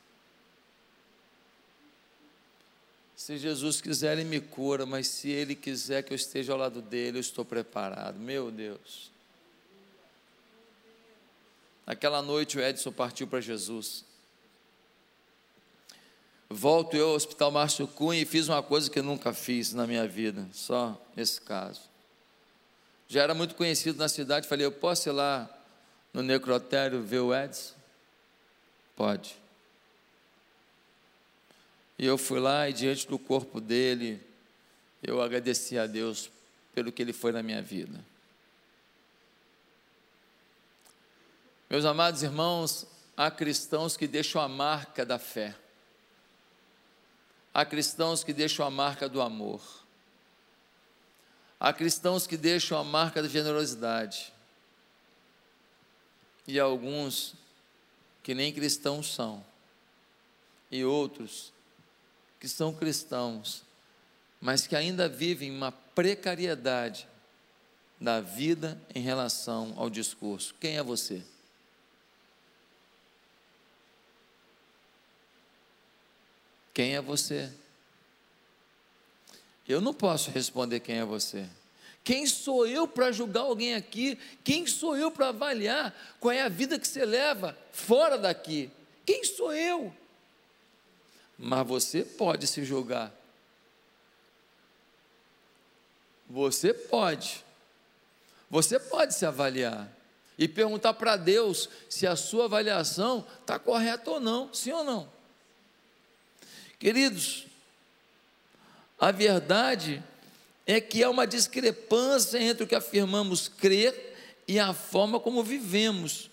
Se 3.15 3.37
Jesus 3.37 3.83
quiser, 3.83 4.17
Ele 4.17 4.25
me 4.25 4.41
cura, 4.41 4.87
mas 4.87 5.09
se 5.09 5.29
Ele 5.29 5.55
quiser 5.55 6.03
que 6.03 6.15
eu 6.15 6.17
esteja 6.17 6.55
ao 6.55 6.59
lado 6.59 6.81
dele, 6.81 7.19
eu 7.19 7.21
estou 7.21 7.45
preparado. 7.45 8.19
Meu 8.19 8.51
Deus. 8.51 9.11
Naquela 11.85 12.23
noite 12.23 12.57
o 12.57 12.63
Edson 12.63 12.91
partiu 12.91 13.27
para 13.27 13.43
Jesus. 13.43 14.03
Volto 16.51 16.97
eu 16.97 17.11
ao 17.11 17.15
Hospital 17.15 17.51
Márcio 17.51 17.87
Cunha 17.87 18.23
e 18.23 18.25
fiz 18.25 18.49
uma 18.49 18.63
coisa 18.63 18.91
que 18.91 18.99
eu 18.99 19.03
nunca 19.03 19.35
fiz 19.35 19.75
na 19.75 19.87
minha 19.87 20.09
vida, 20.09 20.49
só 20.53 21.01
nesse 21.15 21.41
caso. 21.41 21.83
Já 23.07 23.23
era 23.23 23.35
muito 23.35 23.55
conhecido 23.55 23.99
na 23.99 24.09
cidade, 24.09 24.49
falei, 24.49 24.65
eu 24.65 24.73
posso 24.73 25.09
ir 25.09 25.13
lá 25.13 25.49
no 26.13 26.23
necrotério 26.23 27.03
ver 27.03 27.21
o 27.21 27.35
Edson? 27.35 27.75
Pode. 28.97 29.37
E 31.99 32.07
eu 32.07 32.17
fui 32.17 32.41
lá 32.41 32.69
e 32.69 32.73
diante 32.73 33.07
do 33.07 33.19
corpo 33.19 33.61
dele, 33.61 34.21
eu 35.03 35.21
agradeci 35.21 35.79
a 35.79 35.87
Deus 35.87 36.31
pelo 36.75 36.91
que 36.91 37.03
ele 37.03 37.13
foi 37.13 37.33
na 37.33 37.43
minha 37.43 37.61
vida. 37.61 38.05
Meus 41.69 41.85
amados 41.85 42.23
irmãos, 42.23 42.87
há 43.15 43.31
cristãos 43.31 43.97
que 43.97 44.07
deixam 44.07 44.41
a 44.41 44.49
marca 44.49 45.05
da 45.05 45.19
fé. 45.19 45.55
Há 47.59 47.65
cristãos 47.65 48.23
que 48.23 48.33
deixam 48.33 48.65
a 48.65 48.71
marca 48.71 49.09
do 49.09 49.21
amor. 49.21 49.61
Há 51.59 51.73
cristãos 51.73 52.25
que 52.25 52.37
deixam 52.37 52.79
a 52.79 52.85
marca 52.85 53.21
da 53.21 53.27
generosidade. 53.27 54.33
E 56.47 56.61
alguns 56.61 57.35
que 58.23 58.33
nem 58.33 58.53
cristãos 58.53 59.13
são. 59.13 59.45
E 60.71 60.85
outros 60.85 61.53
que 62.39 62.49
são 62.49 62.73
cristãos, 62.73 63.65
mas 64.41 64.69
que 64.69 64.77
ainda 64.77 65.09
vivem 65.09 65.51
uma 65.51 65.73
precariedade 65.73 67.09
da 68.01 68.21
vida 68.21 68.81
em 68.95 69.03
relação 69.03 69.75
ao 69.77 69.91
discurso. 69.91 70.55
Quem 70.61 70.77
é 70.77 70.83
você? 70.85 71.25
Quem 76.79 76.95
é 76.95 77.01
você? 77.01 77.51
Eu 79.69 79.81
não 79.81 79.93
posso 79.93 80.31
responder 80.31 80.79
quem 80.79 80.99
é 80.99 81.05
você. 81.05 81.45
Quem 82.05 82.25
sou 82.25 82.69
eu 82.69 82.87
para 82.87 83.11
julgar 83.11 83.41
alguém 83.41 83.75
aqui? 83.75 84.17
Quem 84.45 84.65
sou 84.65 84.97
eu 84.97 85.11
para 85.11 85.31
avaliar 85.31 85.93
qual 86.21 86.31
é 86.31 86.41
a 86.41 86.49
vida 86.49 86.79
que 86.79 86.87
você 86.87 87.05
leva 87.05 87.59
fora 87.73 88.17
daqui? 88.17 88.71
Quem 89.05 89.25
sou 89.25 89.53
eu? 89.53 89.93
Mas 91.37 91.67
você 91.67 92.05
pode 92.05 92.47
se 92.47 92.65
julgar. 92.65 93.13
Você 96.31 96.73
pode. 96.73 97.45
Você 98.49 98.79
pode 98.79 99.15
se 99.15 99.27
avaliar 99.27 99.93
e 100.39 100.47
perguntar 100.47 100.95
para 100.95 101.17
Deus 101.17 101.69
se 101.91 102.07
a 102.07 102.15
sua 102.15 102.45
avaliação 102.45 103.27
está 103.41 103.59
correta 103.59 104.13
ou 104.13 104.21
não, 104.21 104.55
sim 104.55 104.71
ou 104.71 104.85
não. 104.85 105.18
Queridos, 106.79 107.47
a 108.99 109.11
verdade 109.11 110.03
é 110.67 110.81
que 110.81 111.03
há 111.03 111.11
uma 111.11 111.27
discrepância 111.27 112.39
entre 112.39 112.65
o 112.65 112.67
que 112.67 112.75
afirmamos 112.75 113.49
crer 113.49 114.17
e 114.47 114.59
a 114.59 114.73
forma 114.73 115.19
como 115.19 115.43
vivemos. 115.43 116.31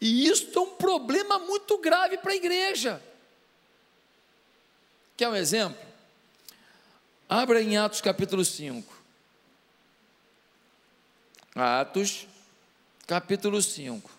E 0.00 0.26
isso 0.26 0.50
é 0.58 0.60
um 0.60 0.70
problema 0.76 1.38
muito 1.38 1.78
grave 1.78 2.18
para 2.18 2.32
a 2.32 2.36
igreja. 2.36 3.02
Quer 5.16 5.28
um 5.28 5.36
exemplo? 5.36 5.78
Abra 7.28 7.62
em 7.62 7.76
Atos 7.76 8.00
capítulo 8.00 8.44
5. 8.44 9.02
Atos 11.54 12.26
capítulo 13.06 13.62
5. 13.62 14.13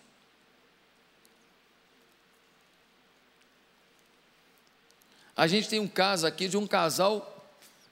A 5.36 5.46
gente 5.46 5.68
tem 5.68 5.78
um 5.78 5.88
caso 5.88 6.26
aqui 6.26 6.48
de 6.48 6.56
um 6.56 6.66
casal 6.66 7.32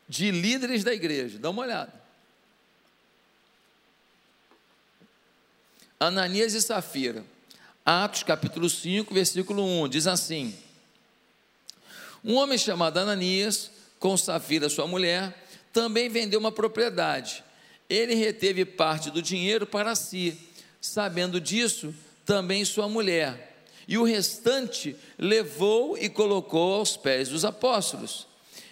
de 0.08 0.30
líderes 0.30 0.82
da 0.82 0.94
igreja, 0.94 1.38
dá 1.38 1.50
uma 1.50 1.62
olhada. 1.62 1.92
Ananias 6.00 6.54
e 6.54 6.62
Safira. 6.62 7.24
Atos 7.84 8.22
capítulo 8.22 8.68
5, 8.68 9.12
versículo 9.12 9.62
1, 9.84 9.88
diz 9.88 10.06
assim: 10.06 10.56
Um 12.24 12.34
homem 12.34 12.56
chamado 12.56 12.98
Ananias, 12.98 13.70
com 13.98 14.16
Safira, 14.16 14.68
sua 14.68 14.86
mulher, 14.86 15.46
também 15.72 16.08
vendeu 16.08 16.40
uma 16.40 16.50
propriedade. 16.50 17.44
Ele 17.90 18.14
reteve 18.14 18.64
parte 18.64 19.10
do 19.10 19.20
dinheiro 19.20 19.66
para 19.66 19.94
si 19.94 20.50
Sabendo 20.84 21.40
disso, 21.40 21.94
também 22.26 22.62
sua 22.62 22.86
mulher. 22.90 23.53
E 23.86 23.98
o 23.98 24.04
restante 24.04 24.96
levou 25.18 25.96
e 25.98 26.08
colocou 26.08 26.74
aos 26.74 26.96
pés 26.96 27.28
dos 27.28 27.44
apóstolos. 27.44 28.26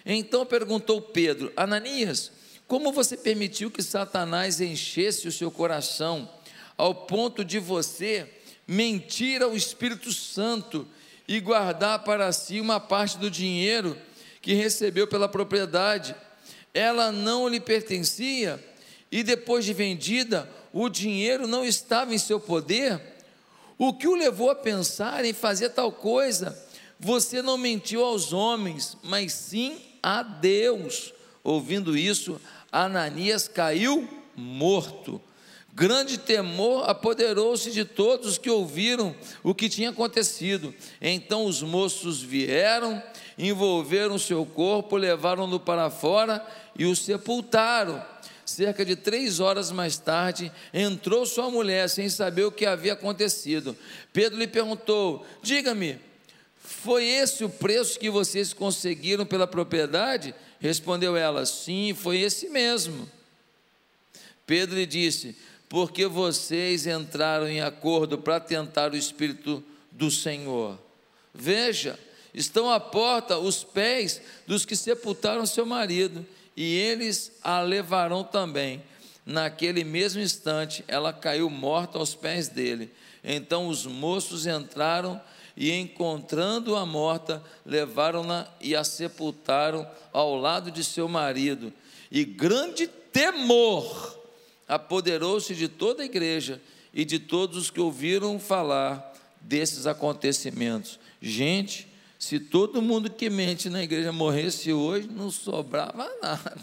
Então 0.05 0.45
perguntou 0.45 1.01
Pedro: 1.01 1.51
Ananias, 1.55 2.31
como 2.67 2.91
você 2.91 3.15
permitiu 3.15 3.69
que 3.69 3.83
Satanás 3.83 4.59
enchesse 4.59 5.27
o 5.27 5.31
seu 5.31 5.51
coração 5.51 6.29
ao 6.77 6.93
ponto 6.93 7.43
de 7.43 7.59
você 7.59 8.27
mentir 8.67 9.41
ao 9.41 9.55
Espírito 9.55 10.11
Santo 10.11 10.87
e 11.27 11.39
guardar 11.39 12.03
para 12.03 12.31
si 12.31 12.59
uma 12.59 12.79
parte 12.79 13.17
do 13.17 13.29
dinheiro 13.29 13.97
que 14.41 14.53
recebeu 14.53 15.07
pela 15.07 15.29
propriedade? 15.29 16.15
Ela 16.73 17.11
não 17.11 17.47
lhe 17.47 17.59
pertencia 17.59 18.59
e 19.13 19.21
depois 19.21 19.63
de 19.63 19.73
vendida, 19.73 20.49
o 20.73 20.89
dinheiro 20.89 21.45
não 21.45 21.63
estava 21.63 22.15
em 22.15 22.17
seu 22.17 22.39
poder, 22.39 22.99
o 23.87 23.93
que 23.93 24.07
o 24.07 24.15
levou 24.15 24.49
a 24.49 24.55
pensar 24.55 25.25
em 25.25 25.33
fazer 25.33 25.69
tal 25.69 25.91
coisa? 25.91 26.57
Você 26.99 27.41
não 27.41 27.57
mentiu 27.57 28.03
aos 28.03 28.31
homens, 28.31 28.97
mas 29.03 29.33
sim 29.33 29.77
a 30.01 30.23
Deus. 30.23 31.13
Ouvindo 31.43 31.97
isso, 31.97 32.39
Ananias 32.71 33.47
caiu 33.47 34.07
morto. 34.35 35.21
Grande 35.73 36.17
temor 36.17 36.89
apoderou-se 36.89 37.71
de 37.71 37.83
todos 37.83 38.27
os 38.27 38.37
que 38.37 38.49
ouviram 38.49 39.13
o 39.43 39.53
que 39.53 39.67
tinha 39.67 39.89
acontecido. 39.89 40.73
Então 41.01 41.45
os 41.45 41.61
moços 41.61 42.21
vieram, 42.21 43.03
envolveram 43.37 44.17
seu 44.17 44.45
corpo, 44.45 44.95
levaram-no 44.95 45.59
para 45.59 45.89
fora 45.89 46.45
e 46.77 46.85
o 46.85 46.95
sepultaram 46.95 48.12
cerca 48.45 48.83
de 48.83 48.95
três 48.95 49.39
horas 49.39 49.71
mais 49.71 49.97
tarde, 49.97 50.51
entrou 50.73 51.25
sua 51.25 51.49
mulher 51.49 51.89
sem 51.89 52.09
saber 52.09 52.43
o 52.43 52.51
que 52.51 52.65
havia 52.65 52.93
acontecido. 52.93 53.75
Pedro 54.11 54.37
lhe 54.37 54.47
perguntou: 54.47 55.25
Diga-me, 55.41 55.99
foi 56.59 57.05
esse 57.05 57.43
o 57.43 57.49
preço 57.49 57.99
que 57.99 58.09
vocês 58.09 58.53
conseguiram 58.53 59.25
pela 59.25 59.47
propriedade? 59.47 60.33
Respondeu 60.59 61.15
ela: 61.15 61.45
Sim, 61.45 61.93
foi 61.93 62.19
esse 62.19 62.49
mesmo. 62.49 63.09
Pedro 64.45 64.75
lhe 64.75 64.85
disse: 64.85 65.35
Porque 65.69 66.05
vocês 66.05 66.85
entraram 66.85 67.47
em 67.47 67.61
acordo 67.61 68.17
para 68.17 68.39
tentar 68.39 68.91
o 68.91 68.97
Espírito 68.97 69.63
do 69.91 70.09
Senhor. 70.11 70.77
Veja, 71.33 71.97
estão 72.33 72.69
à 72.69 72.79
porta 72.79 73.37
os 73.37 73.63
pés 73.63 74.21
dos 74.45 74.65
que 74.65 74.75
sepultaram 74.75 75.45
seu 75.45 75.65
marido 75.65 76.25
e 76.55 76.75
eles 76.75 77.31
a 77.43 77.59
levarão 77.61 78.23
também. 78.23 78.81
Naquele 79.25 79.83
mesmo 79.83 80.21
instante, 80.21 80.83
ela 80.87 81.13
caiu 81.13 81.49
morta 81.49 81.97
aos 81.97 82.13
pés 82.13 82.49
dele. 82.49 82.91
Então 83.23 83.67
os 83.67 83.85
moços 83.85 84.45
entraram 84.45 85.19
e, 85.55 85.71
encontrando-a 85.71 86.85
morta, 86.85 87.41
levaram-na 87.65 88.47
e 88.59 88.75
a 88.75 88.83
sepultaram 88.83 89.87
ao 90.11 90.35
lado 90.35 90.71
de 90.71 90.83
seu 90.83 91.07
marido. 91.07 91.71
E 92.11 92.25
grande 92.25 92.87
temor 92.87 94.19
apoderou-se 94.67 95.55
de 95.55 95.67
toda 95.67 96.03
a 96.03 96.05
igreja 96.05 96.61
e 96.93 97.05
de 97.05 97.19
todos 97.19 97.57
os 97.57 97.69
que 97.69 97.79
ouviram 97.79 98.39
falar 98.39 99.13
desses 99.39 99.87
acontecimentos. 99.87 100.99
Gente, 101.21 101.87
se 102.23 102.39
todo 102.39 102.81
mundo 102.81 103.09
que 103.09 103.29
mente 103.29 103.69
na 103.69 103.83
igreja 103.83 104.09
morresse 104.09 104.71
hoje, 104.71 105.09
não 105.09 105.29
sobrava 105.29 106.09
nada. 106.21 106.55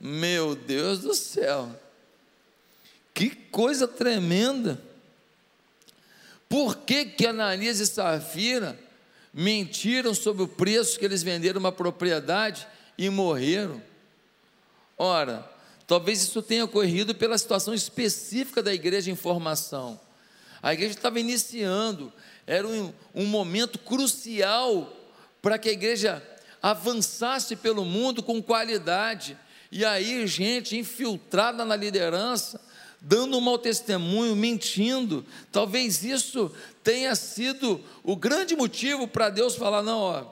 Meu 0.00 0.56
Deus 0.56 0.98
do 0.98 1.14
céu. 1.14 1.70
Que 3.14 3.30
coisa 3.30 3.86
tremenda. 3.86 4.82
Por 6.48 6.78
que, 6.78 7.04
que 7.04 7.24
Ananias 7.24 7.78
e 7.78 7.86
Safira 7.86 8.76
mentiram 9.32 10.14
sobre 10.14 10.42
o 10.42 10.48
preço 10.48 10.98
que 10.98 11.04
eles 11.04 11.22
venderam 11.22 11.60
uma 11.60 11.70
propriedade 11.70 12.66
e 12.98 13.08
morreram? 13.08 13.80
Ora, 14.98 15.48
talvez 15.86 16.20
isso 16.20 16.42
tenha 16.42 16.64
ocorrido 16.64 17.14
pela 17.14 17.38
situação 17.38 17.72
específica 17.72 18.64
da 18.64 18.74
igreja 18.74 19.12
em 19.12 19.16
formação. 19.16 20.00
A 20.60 20.74
igreja 20.74 20.94
estava 20.94 21.20
iniciando, 21.20 22.12
era 22.50 22.66
um, 22.66 22.92
um 23.14 23.26
momento 23.26 23.78
crucial 23.78 24.92
para 25.40 25.56
que 25.56 25.68
a 25.68 25.72
igreja 25.72 26.20
avançasse 26.60 27.54
pelo 27.54 27.84
mundo 27.84 28.24
com 28.24 28.42
qualidade. 28.42 29.38
E 29.70 29.84
aí, 29.84 30.26
gente 30.26 30.76
infiltrada 30.76 31.64
na 31.64 31.76
liderança, 31.76 32.60
dando 33.00 33.38
um 33.38 33.40
mau 33.40 33.56
testemunho, 33.56 34.34
mentindo. 34.34 35.24
Talvez 35.52 36.02
isso 36.02 36.52
tenha 36.82 37.14
sido 37.14 37.80
o 38.02 38.16
grande 38.16 38.56
motivo 38.56 39.06
para 39.06 39.30
Deus 39.30 39.54
falar: 39.54 39.84
não, 39.84 40.00
ó, 40.00 40.24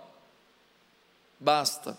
basta. 1.38 1.96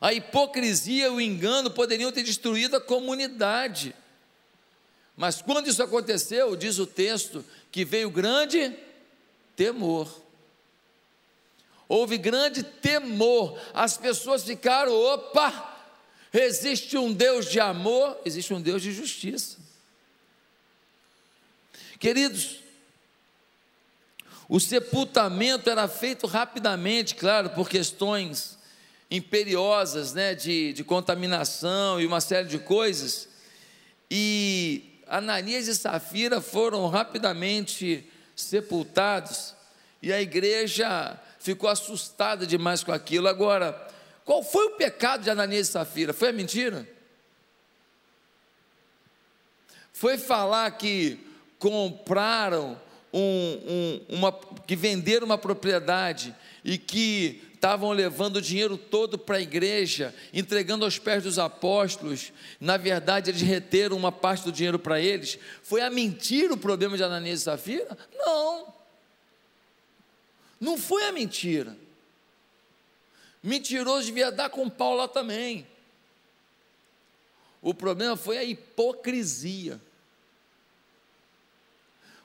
A 0.00 0.12
hipocrisia 0.12 1.06
e 1.06 1.10
o 1.10 1.20
engano 1.20 1.70
poderiam 1.70 2.10
ter 2.10 2.24
destruído 2.24 2.74
a 2.74 2.80
comunidade. 2.80 3.94
Mas 5.16 5.40
quando 5.40 5.68
isso 5.68 5.80
aconteceu, 5.80 6.56
diz 6.56 6.80
o 6.80 6.86
texto, 6.88 7.44
que 7.70 7.84
veio 7.84 8.10
grande 8.10 8.76
temor. 9.56 10.22
Houve 11.88 12.16
grande 12.16 12.62
temor, 12.62 13.58
as 13.74 13.96
pessoas 13.98 14.44
ficaram, 14.44 14.92
opa, 14.94 15.76
existe 16.32 16.96
um 16.96 17.12
Deus 17.12 17.50
de 17.50 17.60
amor, 17.60 18.18
existe 18.24 18.54
um 18.54 18.60
Deus 18.60 18.80
de 18.80 18.92
justiça. 18.92 19.58
Queridos, 21.98 22.60
o 24.48 24.58
sepultamento 24.58 25.70
era 25.70 25.86
feito 25.86 26.26
rapidamente, 26.26 27.14
claro, 27.14 27.50
por 27.50 27.68
questões 27.68 28.58
imperiosas, 29.10 30.14
né, 30.14 30.34
de, 30.34 30.72
de 30.72 30.82
contaminação 30.82 32.00
e 32.00 32.06
uma 32.06 32.20
série 32.20 32.48
de 32.48 32.58
coisas, 32.58 33.28
e 34.10 34.98
Ananias 35.06 35.68
e 35.68 35.74
Safira 35.74 36.40
foram 36.40 36.88
rapidamente 36.88 38.06
sepultados, 38.42 39.54
e 40.00 40.12
a 40.12 40.20
igreja 40.20 41.18
ficou 41.38 41.68
assustada 41.68 42.46
demais 42.46 42.82
com 42.82 42.92
aquilo. 42.92 43.28
Agora, 43.28 43.88
qual 44.24 44.42
foi 44.42 44.66
o 44.66 44.76
pecado 44.76 45.24
de 45.24 45.30
Ananias 45.30 45.68
e 45.68 45.72
Safira? 45.72 46.12
Foi 46.12 46.28
a 46.28 46.32
mentira? 46.32 46.88
Foi 49.92 50.18
falar 50.18 50.70
que 50.72 51.24
compraram 51.58 52.80
um, 53.12 54.00
um, 54.10 54.16
uma, 54.16 54.32
que 54.66 54.74
venderam 54.74 55.26
uma 55.26 55.38
propriedade 55.38 56.34
e 56.64 56.78
que 56.78 57.51
estavam 57.62 57.92
levando 57.92 58.38
o 58.38 58.42
dinheiro 58.42 58.76
todo 58.76 59.16
para 59.16 59.36
a 59.36 59.40
igreja, 59.40 60.12
entregando 60.34 60.84
aos 60.84 60.98
pés 60.98 61.22
dos 61.22 61.38
apóstolos. 61.38 62.32
Na 62.58 62.76
verdade, 62.76 63.30
eles 63.30 63.40
reteram 63.40 63.96
uma 63.96 64.10
parte 64.10 64.42
do 64.42 64.50
dinheiro 64.50 64.80
para 64.80 65.00
eles. 65.00 65.38
Foi 65.62 65.80
a 65.80 65.88
mentira 65.88 66.54
o 66.54 66.56
problema 66.56 66.96
de 66.96 67.04
Ananias 67.04 67.42
e 67.42 67.44
Safira? 67.44 67.96
Não. 68.16 68.74
Não 70.60 70.76
foi 70.76 71.04
a 71.04 71.12
mentira. 71.12 71.76
Mentiroso 73.40 74.06
devia 74.06 74.32
dar 74.32 74.50
com 74.50 74.68
pau 74.68 74.96
lá 74.96 75.06
também. 75.06 75.64
O 77.60 77.72
problema 77.72 78.16
foi 78.16 78.38
a 78.38 78.44
hipocrisia. 78.44 79.80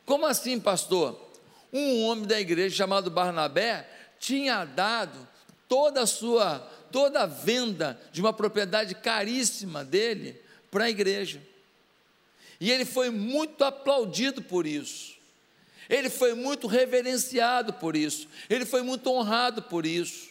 Como 0.04 0.26
assim, 0.26 0.60
pastor? 0.60 1.30
Um 1.72 2.06
homem 2.06 2.26
da 2.26 2.42
igreja 2.42 2.76
chamado 2.76 3.12
Barnabé 3.12 3.97
tinha 4.20 4.66
dado 4.66 5.28
toda 5.68 6.02
a 6.02 6.08
sua, 6.08 6.60
toda 6.92 7.24
a 7.24 7.26
venda 7.26 8.00
de 8.12 8.22
uma 8.22 8.34
propriedade 8.34 8.96
caríssima 8.96 9.84
dele 9.84 10.40
para 10.72 10.86
a 10.86 10.90
igreja. 10.90 11.42
E 12.60 12.72
ele 12.72 12.86
foi 12.86 13.10
muito 13.10 13.64
aplaudido 13.64 14.42
por 14.42 14.66
isso. 14.66 15.16
Ele 15.90 16.10
foi 16.10 16.34
muito 16.34 16.68
reverenciado 16.68 17.74
por 17.74 17.96
isso. 17.96 18.28
Ele 18.50 18.66
foi 18.66 18.82
muito 18.82 19.10
honrado 19.10 19.62
por 19.62 19.86
isso. 19.86 20.30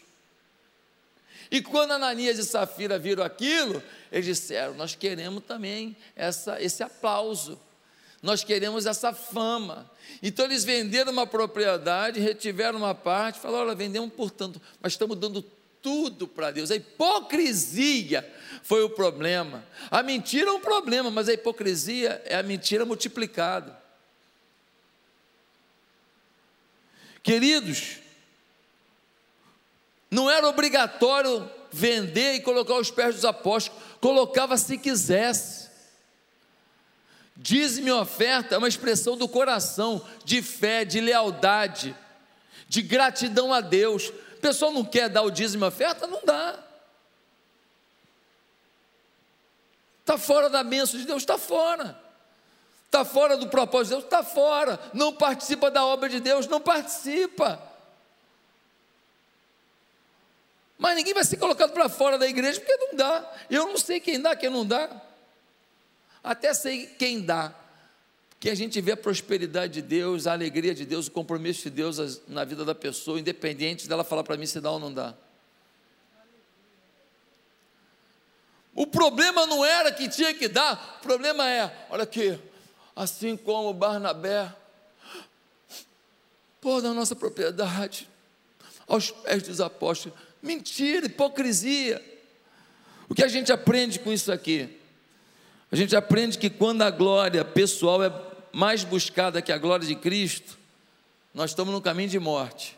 E 1.51 1.63
quando 1.63 1.93
Ananias 1.93 2.39
e 2.39 2.45
Safira 2.45 2.99
viram 2.99 3.23
aquilo, 3.23 3.83
eles 4.11 4.27
disseram: 4.27 4.75
Nós 4.75 4.95
queremos 4.95 5.45
também 5.45 5.97
essa, 6.15 6.61
esse 6.61 6.83
aplauso, 6.83 7.59
nós 8.23 8.43
queremos 8.43 8.87
essa 8.87 9.13
fama. 9.13 9.91
Então 10.23 10.45
eles 10.45 10.65
venderam 10.65 11.13
uma 11.13 11.27
propriedade, 11.27 12.21
retiveram 12.21 12.79
uma 12.79 12.95
parte, 12.95 13.39
falaram: 13.39 13.67
Olha, 13.67 13.75
vendemos 13.75 14.13
por 14.13 14.31
tanto, 14.31 14.61
mas 14.81 14.93
estamos 14.93 15.17
dando 15.19 15.43
tudo 15.83 16.27
para 16.27 16.51
Deus. 16.51 16.71
A 16.71 16.77
hipocrisia 16.77 18.29
foi 18.63 18.83
o 18.83 18.91
problema. 18.91 19.65
A 19.91 20.03
mentira 20.03 20.51
é 20.51 20.53
um 20.53 20.61
problema, 20.61 21.11
mas 21.11 21.29
a 21.29 21.33
hipocrisia 21.33 22.21
é 22.25 22.37
a 22.37 22.43
mentira 22.43 22.85
multiplicada. 22.85 23.81
Queridos, 27.23 27.99
não 30.11 30.31
era 30.31 30.49
obrigatório 30.49 31.49
vender 31.73 32.35
e 32.35 32.41
colocar 32.41 32.75
os 32.75 32.91
pés 32.91 33.17
dos 33.17 33.25
apóstolos, 33.25 33.81
colocava 34.01 34.57
se 34.57 34.79
quisesse. 34.79 35.66
Dízime 37.37 37.93
oferta 37.93 38.55
é 38.55 38.59
uma 38.59 38.69
expressão 38.69 39.17
do 39.17 39.29
coração, 39.29 40.05
de 40.25 40.41
fé, 40.41 40.85
de 40.85 41.01
lealdade, 41.01 41.95
de 42.67 42.81
gratidão 42.81 43.53
a 43.53 43.61
Deus. 43.61 44.09
O 44.09 44.41
pessoal 44.41 44.73
não 44.73 44.85
quer 44.85 45.09
dar 45.09 45.23
o 45.23 45.31
dízimo 45.31 45.67
oferta? 45.67 46.07
Não 46.07 46.21
dá. 46.25 46.59
Está 50.01 50.17
fora 50.17 50.49
da 50.49 50.63
bênção 50.63 50.99
de 50.99 51.05
Deus? 51.05 51.23
Está 51.23 51.37
fora. 51.37 52.01
Está 52.87 53.05
fora 53.05 53.37
do 53.37 53.49
propósito 53.49 53.89
de 53.89 53.91
Deus? 54.01 54.05
Está 54.05 54.23
fora. 54.23 54.81
Não 54.95 55.13
participa 55.13 55.71
da 55.71 55.85
obra 55.85 56.09
de 56.09 56.21
Deus? 56.21 56.47
Não 56.47 56.61
participa. 56.61 57.61
Mas 60.79 60.97
ninguém 60.97 61.13
vai 61.13 61.25
ser 61.25 61.37
colocado 61.37 61.73
para 61.73 61.89
fora 61.89 62.17
da 62.17 62.27
igreja 62.27 62.61
porque 62.61 62.77
não 62.77 62.95
dá. 62.95 63.33
Eu 63.51 63.67
não 63.67 63.77
sei 63.77 64.01
quem 64.01 64.21
dá, 64.21 64.37
quem 64.37 64.49
não 64.49 64.65
dá. 64.65 64.89
Até 66.27 66.53
sei 66.53 66.87
quem 66.87 67.23
dá. 67.23 67.55
Porque 68.31 68.51
a 68.51 68.55
gente 68.55 68.81
vê 68.81 68.93
a 68.93 68.97
prosperidade 68.97 69.75
de 69.75 69.83
Deus, 69.83 70.27
a 70.27 70.33
alegria 70.33 70.75
de 70.75 70.85
Deus, 70.85 71.07
o 71.07 71.11
compromisso 71.13 71.63
de 71.63 71.71
Deus 71.71 72.21
na 72.27 72.45
vida 72.45 72.65
da 72.65 72.75
pessoa, 72.75 73.21
independente 73.21 73.89
dela 73.89 74.03
falar 74.03 74.25
para 74.25 74.37
mim 74.37 74.45
se 74.45 74.61
dá 74.61 74.71
ou 74.73 74.81
não 74.81 74.93
dá. 74.93 75.15
O 78.75 78.89
problema 78.89 79.47
não 79.47 79.65
era 79.65 79.93
que 79.93 80.09
tinha 80.09 80.35
que 80.35 80.49
dar, 80.49 80.99
o 80.99 81.03
problema 81.03 81.49
é, 81.49 81.87
olha 81.89 82.03
aqui, 82.03 82.39
assim 82.95 83.37
como 83.37 83.73
Barnabé, 83.73 84.53
pô, 86.61 86.83
da 86.83 86.93
nossa 86.93 87.15
propriedade, 87.15 88.07
aos 88.87 89.13
pés 89.13 89.45
dos 89.45 89.61
apóstolos, 89.61 90.19
Mentira, 90.43 91.07
hipocrisia. 91.07 92.03
O 93.09 93.15
que 93.15 93.23
a 93.23 93.29
gente 93.29 93.53
aprende 93.53 93.99
com 93.99 94.13
isso 94.13 94.31
aqui? 94.31 94.79
A 95.71 95.77
gente 95.77 95.97
aprende 95.97 96.39
que 96.39 96.49
quando 96.49 96.83
a 96.83 96.91
glória 96.91 97.45
pessoal 97.45 98.03
é 98.03 98.13
mais 98.53 98.85
buscada 98.85 99.43
que 99.43 99.53
a 99.53 99.59
glória 99.59 99.87
de 99.87 99.95
Cristo, 99.95 100.57
nós 101.35 101.51
estamos 101.51 101.73
no 101.73 101.81
caminho 101.81 102.09
de 102.09 102.19
morte. 102.19 102.77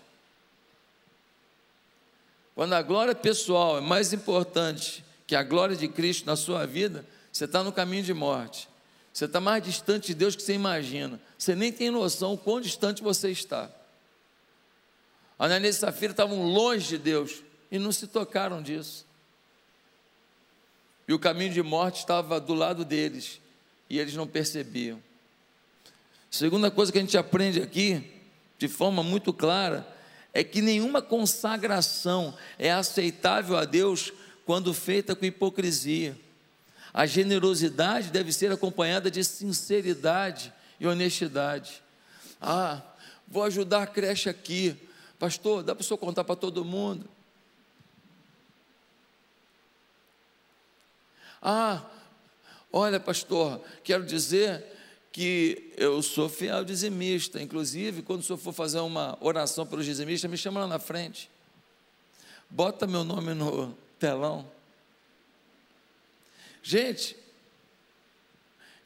Quando 2.54 2.72
a 2.72 2.82
glória 2.82 3.14
pessoal 3.14 3.78
é 3.78 3.80
mais 3.80 4.12
importante 4.12 5.04
que 5.26 5.36
a 5.36 5.42
glória 5.42 5.76
de 5.76 5.86
Cristo 5.86 6.26
na 6.26 6.34
sua 6.34 6.66
vida, 6.66 7.04
você 7.30 7.44
está 7.44 7.62
no 7.62 7.70
caminho 7.70 8.02
de 8.02 8.12
morte. 8.12 8.68
Você 9.12 9.26
está 9.26 9.40
mais 9.40 9.62
distante 9.62 10.08
de 10.08 10.14
Deus 10.14 10.34
que 10.34 10.42
você 10.42 10.54
imagina. 10.54 11.20
Você 11.36 11.54
nem 11.54 11.70
tem 11.70 11.90
noção 11.90 12.32
o 12.32 12.38
quão 12.38 12.60
distante 12.60 13.02
você 13.02 13.30
está. 13.30 13.70
Ananias 15.38 15.76
e 15.76 15.78
Safira 15.78 16.12
estavam 16.12 16.42
longe 16.42 16.88
de 16.88 16.98
Deus 16.98 17.42
e 17.70 17.78
não 17.78 17.92
se 17.92 18.06
tocaram 18.06 18.60
disso. 18.60 19.06
E 21.08 21.14
o 21.14 21.18
caminho 21.18 21.50
de 21.50 21.62
morte 21.62 22.00
estava 22.00 22.38
do 22.38 22.52
lado 22.52 22.84
deles 22.84 23.40
e 23.88 23.98
eles 23.98 24.14
não 24.14 24.26
percebiam. 24.26 25.02
Segunda 26.30 26.70
coisa 26.70 26.92
que 26.92 26.98
a 26.98 27.00
gente 27.00 27.16
aprende 27.16 27.62
aqui, 27.62 28.04
de 28.58 28.68
forma 28.68 29.02
muito 29.02 29.32
clara, 29.32 29.88
é 30.34 30.44
que 30.44 30.60
nenhuma 30.60 31.00
consagração 31.00 32.36
é 32.58 32.70
aceitável 32.70 33.56
a 33.56 33.64
Deus 33.64 34.12
quando 34.44 34.74
feita 34.74 35.16
com 35.16 35.24
hipocrisia. 35.24 36.14
A 36.92 37.06
generosidade 37.06 38.10
deve 38.10 38.30
ser 38.30 38.52
acompanhada 38.52 39.10
de 39.10 39.24
sinceridade 39.24 40.52
e 40.78 40.86
honestidade. 40.86 41.82
Ah, 42.40 42.82
vou 43.26 43.44
ajudar 43.44 43.84
a 43.84 43.86
creche 43.86 44.28
aqui. 44.28 44.76
Pastor, 45.18 45.62
dá 45.62 45.74
para 45.74 45.82
o 45.82 45.84
senhor 45.84 45.98
contar 45.98 46.24
para 46.24 46.36
todo 46.36 46.64
mundo? 46.64 47.08
Ah, 51.40 51.84
olha, 52.72 52.98
pastor, 52.98 53.60
quero 53.82 54.04
dizer 54.04 54.64
que 55.12 55.72
eu 55.76 56.02
sou 56.02 56.28
fiel 56.28 56.64
dizimista. 56.64 57.40
Inclusive, 57.42 58.02
quando 58.02 58.20
o 58.20 58.22
senhor 58.22 58.38
for 58.38 58.52
fazer 58.52 58.80
uma 58.80 59.16
oração 59.20 59.66
pelos 59.66 59.84
dizimistas, 59.84 60.30
me 60.30 60.36
chama 60.36 60.60
lá 60.60 60.66
na 60.66 60.78
frente. 60.78 61.30
Bota 62.50 62.86
meu 62.86 63.04
nome 63.04 63.34
no 63.34 63.76
telão. 63.98 64.48
Gente, 66.62 67.16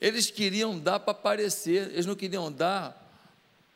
eles 0.01 0.31
queriam 0.31 0.79
dar 0.79 1.01
para 1.01 1.13
aparecer, 1.13 1.91
eles 1.93 2.07
não 2.07 2.15
queriam 2.15 2.51
dar 2.51 2.99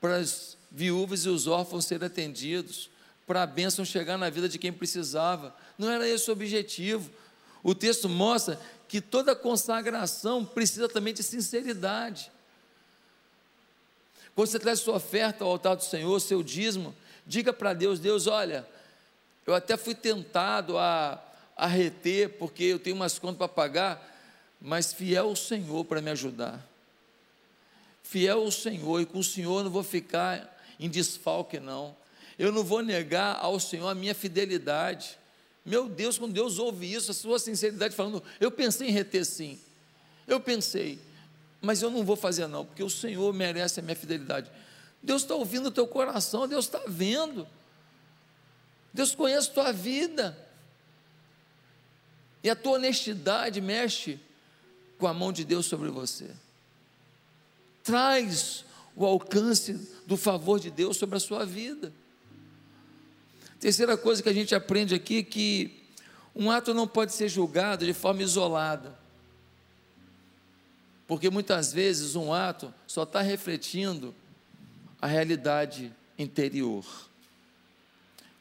para 0.00 0.16
as 0.16 0.56
viúvas 0.70 1.24
e 1.24 1.28
os 1.28 1.46
órfãos 1.46 1.84
serem 1.84 2.06
atendidos, 2.06 2.90
para 3.26 3.42
a 3.42 3.46
bênção 3.46 3.84
chegar 3.84 4.16
na 4.16 4.30
vida 4.30 4.48
de 4.48 4.58
quem 4.58 4.72
precisava. 4.72 5.54
Não 5.78 5.90
era 5.90 6.08
esse 6.08 6.28
o 6.30 6.32
objetivo. 6.32 7.10
O 7.66 7.74
texto 7.74 8.09
mostra 8.09 8.61
que 8.87 9.00
toda 9.00 9.35
consagração 9.35 10.44
precisa 10.44 10.88
também 10.88 11.12
de 11.12 11.24
sinceridade. 11.24 12.31
Quando 14.37 14.46
você 14.46 14.61
traz 14.61 14.79
sua 14.79 14.94
oferta 14.94 15.42
ao 15.42 15.50
altar 15.50 15.74
do 15.74 15.83
Senhor, 15.83 16.20
seu 16.20 16.44
dízimo, 16.44 16.94
diga 17.26 17.52
para 17.52 17.74
Deus: 17.74 17.98
Deus, 17.98 18.29
olha, 18.29 18.64
eu 19.44 19.52
até 19.52 19.76
fui 19.76 19.96
tentado 19.96 20.79
a, 20.79 21.20
a 21.57 21.66
reter, 21.66 22.38
porque 22.38 22.62
eu 22.62 22.79
tenho 22.79 22.94
umas 22.94 23.18
contas 23.18 23.38
para 23.38 23.48
pagar, 23.48 24.16
mas 24.61 24.92
fiel 24.92 25.31
o 25.31 25.37
Senhor 25.37 25.85
para 25.85 26.00
me 26.00 26.12
ajudar. 26.12 26.64
Fiel 28.00 28.44
o 28.44 28.52
Senhor, 28.52 29.00
e 29.00 29.07
com 29.07 29.18
o 29.18 29.24
Senhor 29.24 29.64
não 29.64 29.72
vou 29.72 29.83
ficar 29.83 30.57
em 30.79 30.88
desfalque, 30.88 31.59
não. 31.59 31.96
Eu 32.38 32.52
não 32.52 32.62
vou 32.62 32.81
negar 32.81 33.40
ao 33.40 33.59
Senhor 33.59 33.88
a 33.88 33.94
minha 33.94 34.14
fidelidade. 34.14 35.18
Meu 35.66 35.88
Deus, 35.88 36.16
quando 36.16 36.33
Deus 36.33 36.61
ouve 36.61 36.90
isso, 36.90 37.11
a 37.11 37.14
sua 37.14 37.40
sinceridade 37.40 37.96
falando, 37.96 38.22
eu 38.38 38.52
pensei 38.52 38.88
em 38.88 38.92
reter 38.92 39.26
sim, 39.26 39.59
eu 40.24 40.38
pensei, 40.38 40.96
mas 41.61 41.83
eu 41.83 41.90
não 41.90 42.05
vou 42.05 42.14
fazer 42.14 42.46
não, 42.46 42.64
porque 42.64 42.85
o 42.85 42.88
Senhor 42.88 43.35
merece 43.35 43.81
a 43.81 43.83
minha 43.83 43.96
fidelidade. 43.96 44.48
Deus 45.02 45.22
está 45.22 45.35
ouvindo 45.35 45.66
o 45.66 45.70
teu 45.72 45.85
coração, 45.88 46.46
Deus 46.46 46.66
está 46.66 46.81
vendo, 46.87 47.48
Deus 48.94 49.12
conhece 49.12 49.50
a 49.50 49.55
tua 49.55 49.72
vida, 49.72 50.38
e 52.44 52.48
a 52.48 52.55
tua 52.55 52.74
honestidade 52.74 53.61
mexe 53.61 54.20
com 54.98 55.09
a 55.09 55.12
mão 55.12 55.33
de 55.33 55.44
Deus 55.44 55.66
sobre 55.66 55.90
você. 55.90 56.31
Traz 57.83 58.64
o 58.94 59.05
alcance 59.05 59.72
do 60.07 60.16
favor 60.16 60.61
de 60.61 60.70
Deus 60.70 60.96
sobre 60.96 61.16
a 61.16 61.20
sua 61.20 61.44
vida. 61.44 61.92
Terceira 63.61 63.97
coisa 63.97 64.23
que 64.23 64.29
a 64.29 64.33
gente 64.33 64.55
aprende 64.55 64.95
aqui 64.95 65.19
é 65.19 65.23
que 65.23 65.83
um 66.35 66.51
ato 66.51 66.75
não 66.75 66.87
pode 66.87 67.12
ser 67.12 67.29
julgado 67.29 67.87
de 67.87 67.95
forma 67.95 68.23
isolada. 68.23 68.97
Porque 71.07 71.31
muitas 71.31 71.73
vezes 71.73 72.14
um 72.14 72.33
ato 72.33 72.73
só 72.87 73.05
está 73.05 73.23
refletindo 73.23 74.14
a 75.01 75.07
realidade 75.07 75.92
interior. 76.19 76.85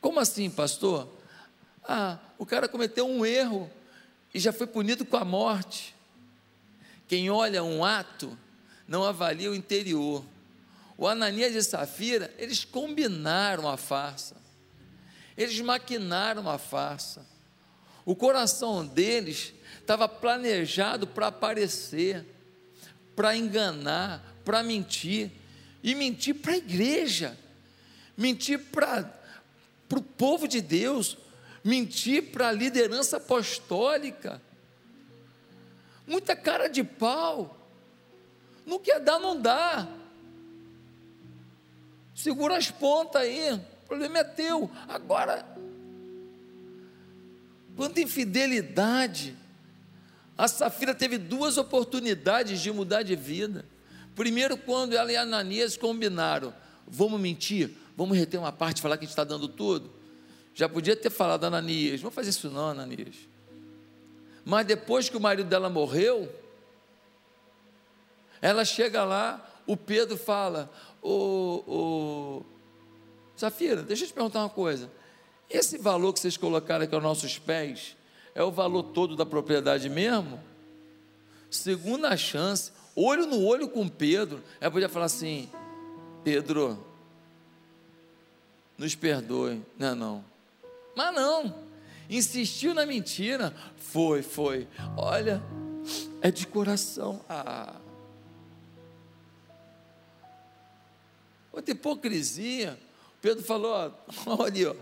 Como 0.02 0.20
assim, 0.20 0.50
pastor? 0.50 1.08
Ah, 1.84 2.18
o 2.38 2.46
cara 2.46 2.68
cometeu 2.68 3.08
um 3.08 3.26
erro 3.26 3.70
e 4.34 4.40
já 4.40 4.52
foi 4.52 4.68
punido 4.68 5.06
com 5.06 5.18
a 5.18 5.24
morte. 5.24 5.96
Quem 7.08 7.30
olha 7.30 7.64
um 7.64 7.86
ato 7.86 8.38
não 8.88 9.04
avalia 9.04 9.50
o 9.52 9.56
interior. 9.56 10.24
O 10.98 11.08
Ananias 11.08 11.54
e 11.56 11.64
Safira, 11.64 12.34
eles 12.38 12.66
combinaram 12.66 13.70
a 13.70 13.78
farsa. 13.78 14.45
Eles 15.38 15.60
maquinaram 15.62 16.50
a 16.50 16.58
farsa. 16.58 17.26
O 18.06 18.16
coração 18.16 18.86
deles 18.86 19.54
estava 19.80 20.08
planejado 20.08 21.08
para 21.08 21.28
aparecer, 21.28 22.26
para 23.16 23.36
enganar, 23.36 24.24
para 24.44 24.62
mentir, 24.62 25.32
e 25.84 25.94
mentir 25.94 26.36
para 26.36 26.54
a 26.54 26.58
igreja, 26.58 27.38
mentir 28.18 28.60
para 28.72 29.08
o 29.92 30.02
povo 30.02 30.48
de 30.48 30.62
Deus, 30.62 31.18
mentir 31.64 32.32
para 32.32 32.50
a 32.50 32.52
liderança 32.52 33.18
apostólica. 33.18 34.42
Muita 36.08 36.36
cara 36.36 36.68
de 36.68 36.84
pau. 36.84 37.58
Não 38.66 38.80
quer 38.80 39.00
dar, 39.00 39.20
não 39.20 39.40
dá. 39.40 39.88
Segura 42.16 42.58
as 42.58 42.72
pontas 42.72 43.22
aí. 43.22 43.60
Problema 43.96 44.20
é 44.20 44.24
teu. 44.26 44.70
Agora, 44.90 45.46
quanta 47.78 48.02
infidelidade. 48.02 49.34
A 50.38 50.50
Safira 50.50 50.94
teve 50.94 51.18
duas 51.18 51.58
oportunidades 51.58 52.60
de 52.60 52.74
mudar 52.74 53.04
de 53.04 53.16
vida. 53.16 53.66
Primeiro, 54.14 54.58
quando 54.58 54.98
ela 54.98 55.10
e 55.10 55.16
Ananias 55.16 55.78
combinaram: 55.78 56.54
vamos 56.86 57.22
mentir, 57.22 57.72
vamos 57.96 58.18
reter 58.18 58.38
uma 58.38 58.52
parte, 58.52 58.82
falar 58.82 58.98
que 58.98 59.06
a 59.06 59.08
gente 59.08 59.14
está 59.14 59.24
dando 59.24 59.48
tudo. 59.48 59.90
Já 60.54 60.68
podia 60.68 60.96
ter 60.96 61.10
falado, 61.10 61.46
Ananias, 61.46 62.02
não 62.02 62.12
fazer 62.12 62.32
isso 62.32 62.50
não, 62.50 62.72
Ananias. 62.72 63.16
Mas 64.44 64.66
depois 64.66 65.08
que 65.08 65.16
o 65.16 65.22
marido 65.22 65.48
dela 65.48 65.70
morreu, 65.70 66.30
ela 68.42 68.66
chega 68.66 69.06
lá, 69.06 69.50
o 69.66 69.78
Pedro 69.78 70.18
fala: 70.18 70.70
Ô, 71.02 71.64
ô, 71.66 72.55
Safira, 73.36 73.84
deixa 73.84 74.04
eu 74.04 74.08
te 74.08 74.14
perguntar 74.14 74.40
uma 74.40 74.50
coisa. 74.50 74.90
Esse 75.50 75.78
valor 75.78 76.14
que 76.14 76.20
vocês 76.20 76.38
colocaram 76.38 76.86
aqui 76.86 76.96
aos 76.96 77.04
nossos 77.04 77.38
pés 77.38 77.96
é 78.34 78.44
o 78.44 78.52
valor 78.52 78.84
todo 78.84 79.16
da 79.16 79.26
propriedade 79.26 79.90
mesmo? 79.90 80.40
Segunda 81.50 82.16
chance, 82.18 82.72
olho 82.96 83.26
no 83.26 83.44
olho 83.44 83.70
com 83.70 83.88
Pedro. 83.88 84.44
Ela 84.60 84.72
podia 84.72 84.90
falar 84.90 85.06
assim: 85.06 85.50
Pedro, 86.24 86.84
nos 88.78 88.96
perdoe. 88.96 89.62
Não, 89.78 89.88
é 89.88 89.96
não. 89.96 90.26
Mas 90.96 91.14
não. 91.14 91.66
Insistiu 92.10 92.74
na 92.74 92.86
mentira. 92.86 93.54
Foi, 93.78 94.22
foi. 94.22 94.68
Olha, 94.98 95.42
é 96.22 96.32
de 96.32 96.48
coração. 96.48 97.22
Ah. 97.30 97.76
Outra 101.52 101.72
hipocrisia. 101.72 102.78
Pedro 103.26 103.44
falou: 103.44 103.72
ó, 103.72 103.92
olha 104.38 104.44
ali, 104.46 104.66
ó. 104.68 104.76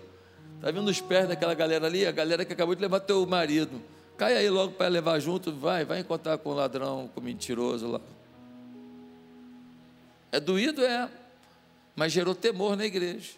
Está 0.56 0.69
vendo 0.69 0.89
os 0.89 0.99
pés 0.99 1.29
daquela 1.29 1.53
galera 1.53 1.88
ali? 1.88 2.06
A 2.06 2.12
galera 2.12 2.43
que 2.43 2.51
acabou 2.51 2.75
de 2.75 2.82
levar 2.82 2.99
teu 2.99 3.25
marido. 3.25 3.82
Cai 4.17 4.36
aí 4.36 4.49
logo 4.49 4.73
para 4.73 4.89
levar 4.89 5.17
junto, 5.21 5.53
vai, 5.53 5.86
vai 5.86 6.01
encontrar 6.01 6.38
com 6.38 6.49
o 6.49 6.53
ladrão, 6.53 7.10
com 7.13 7.21
o 7.21 7.23
mentiroso 7.23 7.88
lá. 7.88 8.01
É 10.29 10.41
doído, 10.41 10.84
é, 10.84 11.10
mas 11.95 12.12
gerou 12.12 12.36
temor 12.36 12.75
na 12.75 12.86
igreja. 12.86 13.32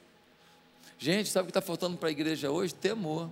Gente, 0.97 1.29
sabe 1.29 1.43
o 1.43 1.45
que 1.45 1.51
está 1.51 1.61
faltando 1.61 1.97
para 1.97 2.09
a 2.09 2.11
igreja 2.11 2.49
hoje? 2.49 2.73
Temor. 2.73 3.29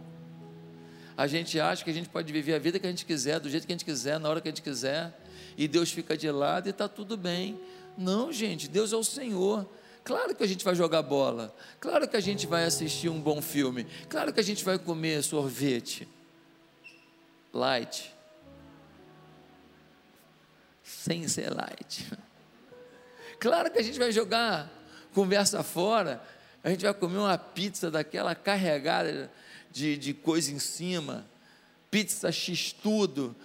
A 1.17 1.25
gente 1.25 1.59
acha 1.59 1.83
que 1.83 1.89
a 1.89 1.93
gente 1.93 2.07
pode 2.07 2.31
viver 2.31 2.53
a 2.53 2.59
vida 2.59 2.77
que 2.77 2.85
a 2.85 2.89
gente 2.89 3.05
quiser, 3.05 3.39
do 3.39 3.49
jeito 3.49 3.65
que 3.65 3.73
a 3.73 3.75
gente 3.75 3.85
quiser, 3.85 4.19
na 4.19 4.29
hora 4.29 4.39
que 4.39 4.47
a 4.47 4.51
gente 4.51 4.61
quiser, 4.61 5.11
e 5.57 5.67
Deus 5.67 5.91
fica 5.91 6.15
de 6.15 6.29
lado 6.29 6.67
e 6.67 6.69
está 6.69 6.87
tudo 6.87 7.17
bem. 7.17 7.59
Não, 7.97 8.31
gente, 8.31 8.67
Deus 8.67 8.93
é 8.93 8.95
o 8.95 9.03
Senhor. 9.03 9.67
Claro 10.03 10.35
que 10.35 10.43
a 10.43 10.47
gente 10.47 10.65
vai 10.65 10.75
jogar 10.75 11.01
bola, 11.01 11.55
claro 11.79 12.07
que 12.07 12.17
a 12.17 12.19
gente 12.19 12.45
vai 12.45 12.65
assistir 12.65 13.07
um 13.07 13.21
bom 13.21 13.41
filme, 13.41 13.87
claro 14.09 14.33
que 14.33 14.39
a 14.39 14.43
gente 14.43 14.63
vai 14.63 14.77
comer 14.77 15.23
sorvete. 15.23 16.07
Light, 17.53 18.13
sem 20.83 21.27
ser 21.27 21.53
light. 21.53 22.11
Claro 23.39 23.69
que 23.69 23.77
a 23.77 23.81
gente 23.81 23.99
vai 23.99 24.09
jogar 24.09 24.71
conversa 25.13 25.61
fora, 25.63 26.23
a 26.63 26.69
gente 26.69 26.83
vai 26.83 26.93
comer 26.93 27.17
uma 27.17 27.37
pizza 27.37 27.91
daquela 27.91 28.33
carregada 28.33 29.29
de, 29.69 29.97
de 29.97 30.13
coisa 30.13 30.49
em 30.49 30.59
cima, 30.59 31.27
pizza 31.91 32.31
x-tudo. 32.31 33.35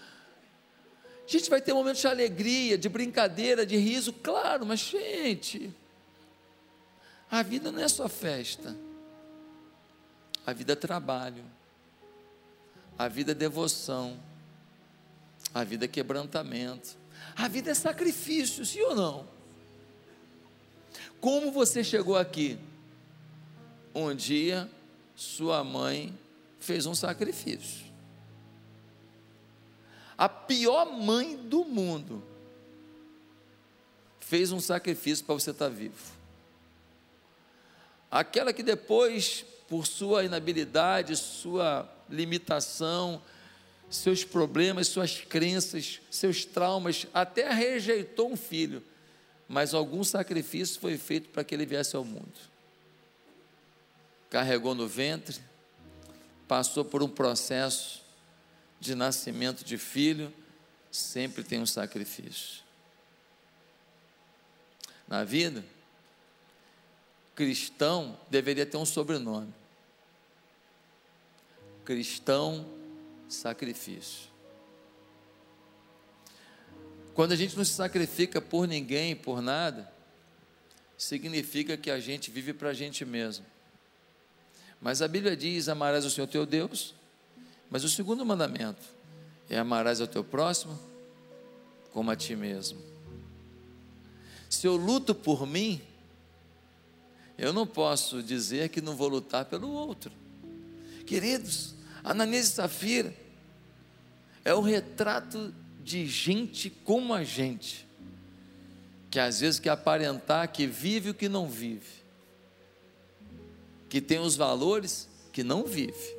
A 1.27 1.29
gente 1.29 1.51
vai 1.51 1.61
ter 1.61 1.73
momentos 1.75 2.01
de 2.01 2.07
alegria, 2.07 2.79
de 2.79 2.89
brincadeira, 2.89 3.67
de 3.67 3.77
riso, 3.77 4.13
claro, 4.13 4.65
mas 4.65 4.79
gente, 4.79 5.75
a 7.31 7.43
vida 7.43 7.71
não 7.71 7.83
é 7.83 7.89
só 7.89 8.09
festa, 8.09 8.77
a 10.47 10.53
vida 10.53 10.73
é 10.73 10.77
trabalho, 10.77 11.45
a 12.99 13.07
vida 13.07 13.33
é 13.33 13.35
devoção, 13.35 14.19
a 15.55 15.63
vida 15.63 15.85
é 15.85 15.89
quebrantamento, 15.89 16.97
a 17.37 17.47
vida 17.49 17.71
é 17.71 17.75
sacrifício, 17.75 18.65
sim 18.65 18.81
ou 18.83 18.95
não? 18.95 19.29
Como 21.21 21.53
você 21.53 21.85
chegou 21.85 22.17
aqui? 22.17 22.59
Um 23.95 24.15
dia, 24.15 24.71
sua 25.15 25.65
mãe 25.65 26.17
fez 26.61 26.87
um 26.87 26.95
sacrifício. 26.95 27.87
A 30.17 30.29
pior 30.29 30.93
mãe 30.93 31.37
do 31.37 31.65
mundo 31.65 32.23
fez 34.21 34.51
um 34.51 34.61
sacrifício 34.61 35.25
para 35.25 35.35
você 35.35 35.51
estar 35.51 35.69
vivo. 35.69 36.18
Aquela 38.11 38.53
que 38.53 38.63
depois, 38.63 39.45
por 39.69 39.87
sua 39.87 40.25
inabilidade, 40.25 41.17
sua 41.17 41.91
limitação, 42.09 43.21
seus 43.91 44.25
problemas, 44.25 44.89
suas 44.89 45.21
crenças, 45.21 46.01
seus 46.11 46.45
traumas, 46.45 47.07
até 47.13 47.51
rejeitou 47.53 48.33
um 48.33 48.37
filho, 48.37 48.83
mas 49.47 49.75
algum 49.75 50.05
sacrifício 50.05 50.81
foi 50.81 50.97
feito 50.97 51.29
para 51.31 51.45
que 51.45 51.55
ele 51.55 51.67
viesse 51.67 51.97
ao 51.97 52.05
mundo 52.05 52.49
carregou 54.31 54.75
no 54.75 54.87
ventre, 54.87 55.41
passou 56.47 56.85
por 56.85 57.03
um 57.03 57.09
processo 57.09 58.03
de 58.81 58.95
nascimento 58.95 59.65
de 59.65 59.79
filho, 59.79 60.33
sempre 60.91 61.43
tem 61.43 61.61
um 61.61 61.67
sacrifício. 61.67 62.63
Na 65.07 65.25
vida, 65.25 65.65
cristão 67.39 68.19
deveria 68.29 68.67
ter 68.67 68.77
um 68.77 68.85
sobrenome. 68.85 69.55
Cristão 71.85 72.67
sacrifício. 73.29 74.29
Quando 77.15 77.31
a 77.31 77.37
gente 77.37 77.57
não 77.57 77.65
se 77.65 77.75
sacrifica 77.75 78.41
por 78.41 78.67
ninguém, 78.67 79.15
por 79.15 79.41
nada, 79.41 79.89
significa 80.97 81.77
que 81.77 81.93
a 81.93 82.01
gente 82.01 82.29
vive 82.29 82.53
para 82.53 82.71
a 82.71 82.75
gente 82.75 83.05
mesmo. 83.05 83.47
Mas 84.81 85.01
a 85.01 85.07
Bíblia 85.07 85.37
diz: 85.37 85.69
amarás 85.69 86.05
o 86.05 86.11
Senhor 86.11 86.27
teu 86.27 86.45
Deus. 86.45 86.93
Mas 87.71 87.85
o 87.85 87.89
segundo 87.89 88.27
mandamento 88.27 88.83
é 89.49 89.59
amarás 89.59 90.01
ao 90.01 90.09
teu 90.09 90.25
próximo 90.25 90.77
como 91.93 92.11
a 92.11 92.17
ti 92.17 92.35
mesmo. 92.35 92.83
Se 94.51 94.67
eu 94.67 94.75
luto 94.75 95.15
por 95.15 95.47
mim, 95.47 95.81
eu 97.39 97.53
não 97.53 97.67
posso 97.67 98.23
dizer 98.23 98.69
que 98.69 98.81
não 98.81 98.97
vou 98.97 99.09
lutar 99.09 99.45
pelo 99.45 99.71
outro. 99.71 100.13
Queridos, 101.07 101.75
Ananias 102.05 102.49
e 102.49 102.51
Safira 102.51 103.15
é 104.45 104.53
o 104.53 104.61
retrato 104.61 105.55
de 105.83 106.07
gente 106.07 106.69
como 106.69 107.15
a 107.15 107.25
gente, 107.25 107.87
que 109.11 109.19
às 109.19 109.41
vezes 109.41 109.61
quer 109.61 109.71
aparentar 109.71 110.53
que 110.53 110.67
vive 110.67 111.11
o 111.11 111.15
que 111.15 111.29
não 111.29 111.49
vive 111.49 111.99
que 113.89 114.01
tem 114.01 114.19
os 114.19 114.37
valores 114.37 115.09
que 115.33 115.43
não 115.43 115.65
vive, 115.65 116.17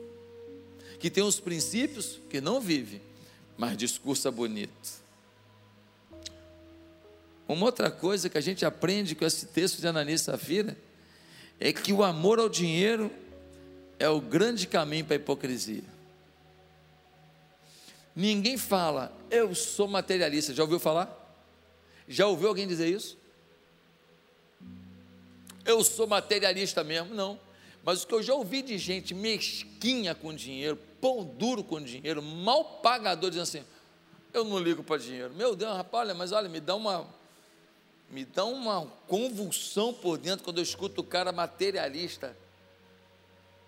que 1.00 1.10
tem 1.10 1.24
os 1.24 1.40
princípios 1.40 2.20
que 2.30 2.42
não 2.42 2.60
vive, 2.60 3.02
mas 3.58 3.78
discursa 3.78 4.32
bonito. 4.32 5.00
Uma 7.48 7.66
outra 7.66 7.90
coisa 7.90 8.30
que 8.30 8.38
a 8.38 8.42
gente 8.42 8.66
aprende 8.66 9.16
com 9.16 9.26
esse 9.26 9.48
texto 9.48 9.80
de 9.80 9.88
Ananias 9.88 10.22
e 10.22 10.24
Safira 10.26 10.78
é 11.60 11.74
que 11.74 11.92
o 11.92 12.04
amor 12.04 12.40
ao 12.40 12.50
dinheiro 12.50 13.12
é 13.98 14.08
o 14.08 14.22
grande 14.22 14.68
caminho 14.68 15.06
para 15.06 15.16
a 15.16 15.18
hipocrisia. 15.18 15.84
Ninguém 18.16 18.58
fala, 18.58 19.12
eu 19.30 19.54
sou 19.54 19.88
materialista. 19.88 20.54
Já 20.54 20.64
ouviu 20.64 20.80
falar? 20.80 21.16
Já 22.08 22.28
ouviu 22.28 22.48
alguém 22.48 22.68
dizer 22.68 22.88
isso? 22.88 23.18
Eu 25.66 25.84
sou 25.84 26.08
materialista 26.08 26.84
mesmo? 26.84 27.14
Não. 27.14 27.40
Mas 27.84 28.04
o 28.04 28.08
que 28.08 28.14
eu 28.14 28.24
já 28.24 28.34
ouvi 28.34 28.62
de 28.62 28.78
gente 28.78 29.14
mesquinha 29.14 30.14
com 30.14 30.34
dinheiro, 30.34 30.78
pão 31.00 31.24
duro 31.24 31.64
com 31.64 31.82
dinheiro, 31.82 32.22
mal 32.22 32.64
pagador, 32.82 33.30
dizendo 33.30 33.44
assim: 33.44 33.64
eu 34.34 34.44
não 34.44 34.60
ligo 34.60 34.84
para 34.84 34.98
dinheiro. 34.98 35.34
Meu 35.34 35.56
Deus, 35.56 35.76
rapaz, 35.76 36.08
olha, 36.08 36.14
mas 36.14 36.32
olha, 36.32 36.50
me 36.50 36.60
dá 36.60 36.76
uma. 36.76 37.08
Me 38.12 38.26
dá 38.26 38.44
uma 38.46 38.88
convulsão 39.08 39.94
por 39.94 40.18
dentro 40.18 40.44
quando 40.44 40.58
eu 40.58 40.64
escuto 40.64 41.02
o 41.02 41.04
cara 41.04 41.32
materialista, 41.32 42.36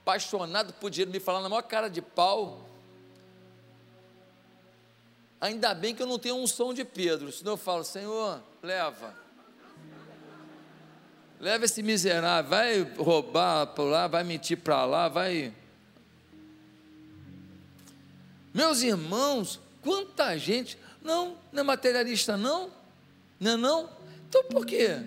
apaixonado 0.01 0.73
por 0.73 0.89
dinheiro, 0.89 1.11
me 1.11 1.19
falar 1.19 1.41
na 1.41 1.49
maior 1.49 1.61
cara 1.61 1.89
de 1.89 2.01
pau. 2.01 2.65
Ainda 5.39 5.73
bem 5.73 5.93
que 5.93 6.01
eu 6.01 6.07
não 6.07 6.17
tenho 6.17 6.35
um 6.35 6.47
som 6.47 6.73
de 6.73 6.83
Pedro, 6.83 7.31
senão 7.31 7.53
eu 7.53 7.57
falo, 7.57 7.83
Senhor, 7.83 8.41
leva. 8.61 9.15
Leva 11.39 11.65
esse 11.65 11.81
miserável, 11.81 12.49
vai 12.49 12.81
roubar 12.97 13.67
para 13.67 13.83
lá, 13.83 14.07
vai 14.07 14.23
mentir 14.23 14.57
para 14.57 14.85
lá, 14.85 15.07
vai. 15.07 15.53
Meus 18.53 18.81
irmãos, 18.81 19.59
quanta 19.81 20.37
gente. 20.37 20.77
Não, 21.01 21.35
não 21.51 21.61
é 21.61 21.63
materialista, 21.63 22.37
não? 22.37 22.69
Não 23.39 23.51
é 23.51 23.57
não? 23.57 24.00
Então 24.31 24.45
por 24.45 24.65
quê? 24.65 25.03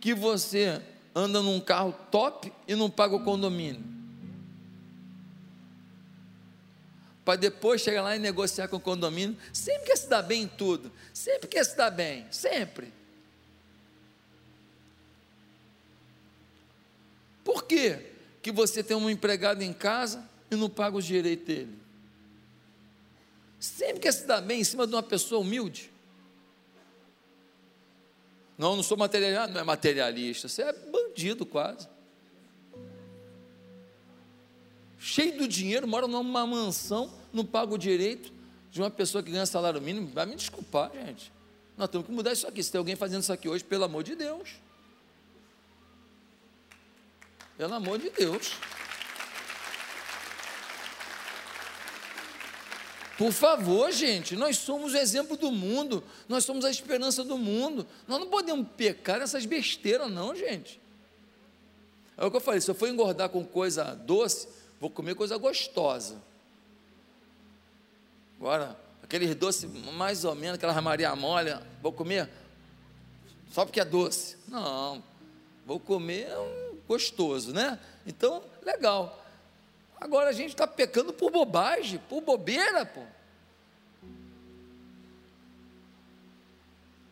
Que 0.00 0.14
você 0.14 0.80
anda 1.12 1.42
num 1.42 1.58
carro 1.58 1.92
top 2.08 2.52
e 2.68 2.76
não 2.76 2.88
paga 2.88 3.16
o 3.16 3.24
condomínio? 3.24 3.82
Para 7.24 7.34
depois 7.34 7.80
chegar 7.80 8.02
lá 8.02 8.14
e 8.14 8.20
negociar 8.20 8.68
com 8.68 8.76
o 8.76 8.80
condomínio. 8.80 9.36
Sempre 9.52 9.88
quer 9.88 9.96
se 9.96 10.08
dar 10.08 10.22
bem 10.22 10.42
em 10.42 10.46
tudo. 10.46 10.92
Sempre 11.12 11.48
quer 11.48 11.64
se 11.64 11.76
dar 11.76 11.90
bem. 11.90 12.24
Sempre. 12.30 12.92
Por 17.42 17.64
quê? 17.64 18.12
que 18.46 18.52
você 18.52 18.80
tem 18.80 18.96
um 18.96 19.10
empregado 19.10 19.60
em 19.62 19.72
casa 19.72 20.24
e 20.48 20.54
não 20.54 20.70
paga 20.70 20.96
os 20.96 21.04
direitos 21.04 21.44
dele? 21.44 21.76
Sempre 23.58 23.98
quer 23.98 24.12
se 24.12 24.24
dar 24.24 24.40
bem 24.40 24.60
em 24.60 24.64
cima 24.64 24.86
de 24.86 24.94
uma 24.94 25.02
pessoa 25.02 25.40
humilde. 25.40 25.90
Não, 28.56 28.74
não 28.74 28.82
sou 28.82 28.96
materialista, 28.96 29.48
não 29.48 29.60
é 29.60 29.64
materialista, 29.64 30.48
você 30.48 30.62
é 30.62 30.72
bandido 30.72 31.44
quase. 31.44 31.88
Cheio 34.98 35.38
do 35.38 35.46
dinheiro, 35.46 35.86
mora 35.86 36.06
numa 36.06 36.46
mansão, 36.46 37.12
não 37.32 37.44
paga 37.44 37.74
o 37.74 37.78
direito 37.78 38.32
de 38.70 38.80
uma 38.80 38.90
pessoa 38.90 39.22
que 39.22 39.30
ganha 39.30 39.46
salário 39.46 39.80
mínimo. 39.80 40.08
Vai 40.08 40.26
me 40.26 40.34
desculpar, 40.34 40.90
gente. 40.92 41.32
Nós 41.76 41.88
temos 41.88 42.06
que 42.06 42.12
mudar 42.12 42.32
isso 42.32 42.46
aqui. 42.46 42.62
Se 42.62 42.72
tem 42.72 42.78
alguém 42.78 42.96
fazendo 42.96 43.22
isso 43.22 43.32
aqui 43.32 43.48
hoje, 43.48 43.62
pelo 43.62 43.84
amor 43.84 44.02
de 44.02 44.14
Deus. 44.14 44.56
Pelo 47.56 47.74
amor 47.74 47.98
de 47.98 48.10
Deus. 48.10 48.52
Por 53.16 53.32
favor, 53.32 53.90
gente, 53.92 54.36
nós 54.36 54.58
somos 54.58 54.92
o 54.92 54.96
exemplo 54.96 55.36
do 55.36 55.50
mundo, 55.50 56.04
nós 56.28 56.44
somos 56.44 56.64
a 56.64 56.70
esperança 56.70 57.24
do 57.24 57.38
mundo. 57.38 57.86
Nós 58.06 58.20
não 58.20 58.28
podemos 58.28 58.66
pecar 58.76 59.18
nessas 59.18 59.46
besteiras, 59.46 60.10
não, 60.10 60.34
gente. 60.34 60.78
É 62.16 62.24
o 62.24 62.30
que 62.30 62.36
eu 62.36 62.40
falei: 62.40 62.60
se 62.60 62.70
eu 62.70 62.74
for 62.74 62.88
engordar 62.88 63.30
com 63.30 63.44
coisa 63.44 63.94
doce, 63.94 64.48
vou 64.78 64.90
comer 64.90 65.14
coisa 65.14 65.36
gostosa. 65.38 66.16
Agora, 68.38 68.76
aqueles 69.02 69.34
doces 69.34 69.70
mais 69.94 70.24
ou 70.24 70.34
menos, 70.34 70.56
aquela 70.56 70.78
Maria 70.82 71.16
Molha, 71.16 71.62
vou 71.82 71.92
comer 71.92 72.28
só 73.50 73.64
porque 73.64 73.80
é 73.80 73.84
doce. 73.84 74.36
Não, 74.48 75.02
vou 75.64 75.80
comer 75.80 76.28
um 76.36 76.76
gostoso, 76.86 77.54
né? 77.54 77.78
Então, 78.06 78.42
legal. 78.62 79.25
Agora 80.00 80.30
a 80.30 80.32
gente 80.32 80.50
está 80.50 80.66
pecando 80.66 81.12
por 81.12 81.30
bobagem, 81.30 81.98
por 82.08 82.20
bobeira, 82.20 82.84
pô. 82.84 83.02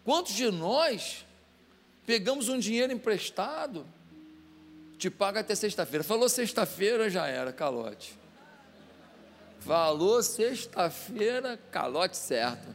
Quantos 0.05 0.35
de 0.35 0.51
nós 0.51 1.25
pegamos 2.05 2.49
um 2.51 2.59
dinheiro 2.59 2.92
emprestado, 2.92 3.87
te 4.99 5.09
paga 5.09 5.40
até 5.40 5.55
sexta-feira? 5.55 6.05
Falou 6.05 6.29
sexta-feira, 6.29 7.09
já 7.09 7.27
era, 7.27 7.53
calote. 7.53 8.18
Falou 9.61 10.23
sexta-feira, 10.23 11.59
calote 11.70 12.18
certo. 12.18 12.68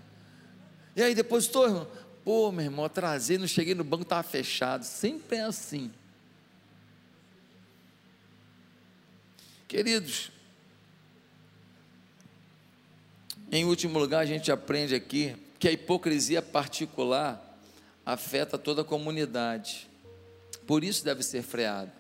E 0.96 1.04
aí 1.04 1.14
depois 1.14 1.44
estou, 1.44 1.86
pô, 2.26 2.52
meu 2.52 2.66
irmão, 2.66 2.86
atrasei, 2.86 3.38
não 3.38 3.48
cheguei 3.48 3.76
no 3.76 3.84
banco, 3.84 4.02
estava 4.02 4.24
fechado. 4.24 4.84
Sempre 4.84 5.38
é 5.38 5.42
assim. 5.42 5.92
Queridos, 9.70 10.32
em 13.52 13.66
último 13.66 14.00
lugar, 14.00 14.22
a 14.22 14.26
gente 14.26 14.52
aprende 14.52 14.96
aqui 14.96 15.36
que 15.60 15.68
a 15.68 15.72
hipocrisia 15.72 16.42
particular 16.42 17.40
afeta 18.04 18.58
toda 18.58 18.82
a 18.82 18.84
comunidade. 18.84 19.88
Por 20.66 20.84
isso 20.84 21.06
deve 21.06 21.22
ser 21.22 21.44
freado. 21.44 21.92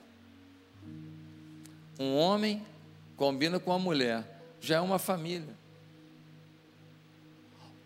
Um 2.00 2.16
homem 2.16 2.66
combina 3.16 3.60
com 3.60 3.72
a 3.72 3.78
mulher, 3.78 4.24
já 4.60 4.78
é 4.78 4.82
uma 4.82 4.98
família. 4.98 5.56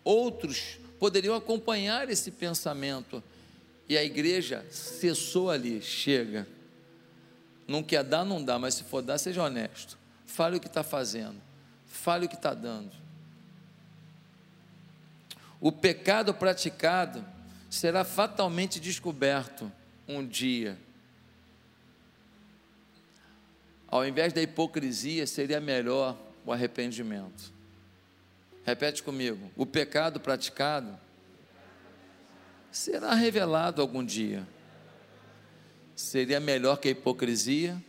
Outros 0.02 0.78
poderiam 0.98 1.34
acompanhar 1.34 2.08
esse 2.08 2.30
pensamento 2.30 3.22
e 3.86 3.98
a 3.98 4.02
igreja 4.02 4.64
cessou 4.70 5.50
ali, 5.50 5.82
chega. 5.82 6.48
Não 7.66 7.82
quer 7.82 8.04
dar, 8.04 8.24
não 8.24 8.42
dá, 8.42 8.58
mas 8.58 8.74
se 8.74 8.84
for 8.84 9.02
dar, 9.02 9.18
seja 9.18 9.42
honesto. 9.42 9.98
Fale 10.26 10.56
o 10.56 10.60
que 10.60 10.66
está 10.66 10.82
fazendo. 10.82 11.40
Fale 11.86 12.26
o 12.26 12.28
que 12.28 12.34
está 12.34 12.52
dando. 12.52 12.92
O 15.60 15.72
pecado 15.72 16.34
praticado 16.34 17.24
será 17.70 18.04
fatalmente 18.04 18.78
descoberto 18.78 19.72
um 20.06 20.26
dia. 20.26 20.78
Ao 23.88 24.06
invés 24.06 24.32
da 24.32 24.42
hipocrisia, 24.42 25.26
seria 25.26 25.60
melhor 25.60 26.16
o 26.44 26.52
arrependimento. 26.52 27.52
Repete 28.64 29.02
comigo: 29.02 29.50
o 29.56 29.64
pecado 29.64 30.20
praticado 30.20 30.98
será 32.70 33.14
revelado 33.14 33.80
algum 33.80 34.04
dia 34.04 34.46
seria 35.94 36.40
melhor 36.40 36.76
que 36.76 36.88
a 36.88 36.90
hipocrisia? 36.90 37.82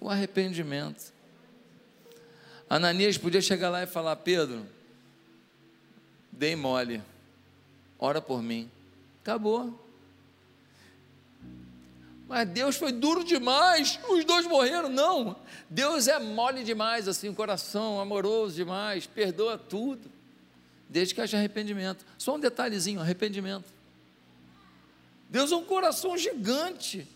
O 0.00 0.08
arrependimento. 0.08 1.12
Ananias 2.68 3.16
podia 3.16 3.40
chegar 3.40 3.70
lá 3.70 3.82
e 3.82 3.86
falar: 3.86 4.16
Pedro, 4.16 4.66
dei 6.30 6.56
mole, 6.56 7.02
ora 7.98 8.20
por 8.20 8.42
mim. 8.42 8.70
Acabou. 9.22 9.80
Mas 12.26 12.48
Deus 12.48 12.76
foi 12.76 12.90
duro 12.90 13.22
demais, 13.22 13.98
os 14.08 14.24
dois 14.24 14.46
morreram. 14.46 14.88
Não, 14.88 15.36
Deus 15.68 16.08
é 16.08 16.18
mole 16.18 16.64
demais, 16.64 17.06
assim, 17.06 17.28
o 17.28 17.34
coração 17.34 18.00
amoroso 18.00 18.56
demais, 18.56 19.06
perdoa 19.06 19.58
tudo, 19.58 20.10
desde 20.88 21.14
que 21.14 21.20
haja 21.20 21.36
arrependimento. 21.36 22.04
Só 22.18 22.34
um 22.34 22.40
detalhezinho: 22.40 23.00
arrependimento. 23.00 23.72
Deus 25.34 25.50
é 25.50 25.56
um 25.56 25.64
coração 25.64 26.16
gigante. 26.16 27.08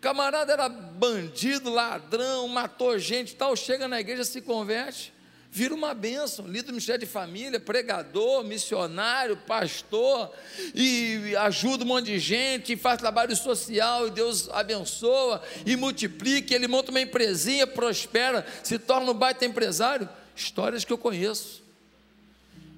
Camarada 0.00 0.52
era 0.52 0.68
bandido, 0.68 1.68
ladrão, 1.68 2.46
matou 2.46 2.96
gente 2.96 3.34
tal, 3.34 3.56
chega 3.56 3.88
na 3.88 3.98
igreja, 3.98 4.22
se 4.22 4.40
converte, 4.40 5.12
vira 5.50 5.74
uma 5.74 5.92
bênção, 5.92 6.46
líder 6.46 6.66
do 6.66 6.72
ministério 6.74 7.00
de 7.00 7.10
família, 7.10 7.58
pregador, 7.58 8.44
missionário, 8.44 9.36
pastor, 9.36 10.30
e 10.72 11.34
ajuda 11.40 11.82
um 11.82 11.88
monte 11.88 12.06
de 12.06 12.20
gente, 12.20 12.76
faz 12.76 13.00
trabalho 13.00 13.34
social, 13.34 14.06
e 14.06 14.12
Deus 14.12 14.48
abençoa 14.50 15.42
e 15.66 15.74
multiplica, 15.74 16.54
ele 16.54 16.68
monta 16.68 16.92
uma 16.92 17.00
empresinha, 17.00 17.66
prospera, 17.66 18.46
se 18.62 18.78
torna 18.78 19.10
um 19.10 19.14
baita 19.14 19.44
empresário. 19.44 20.08
Histórias 20.36 20.84
que 20.84 20.92
eu 20.92 20.98
conheço, 20.98 21.64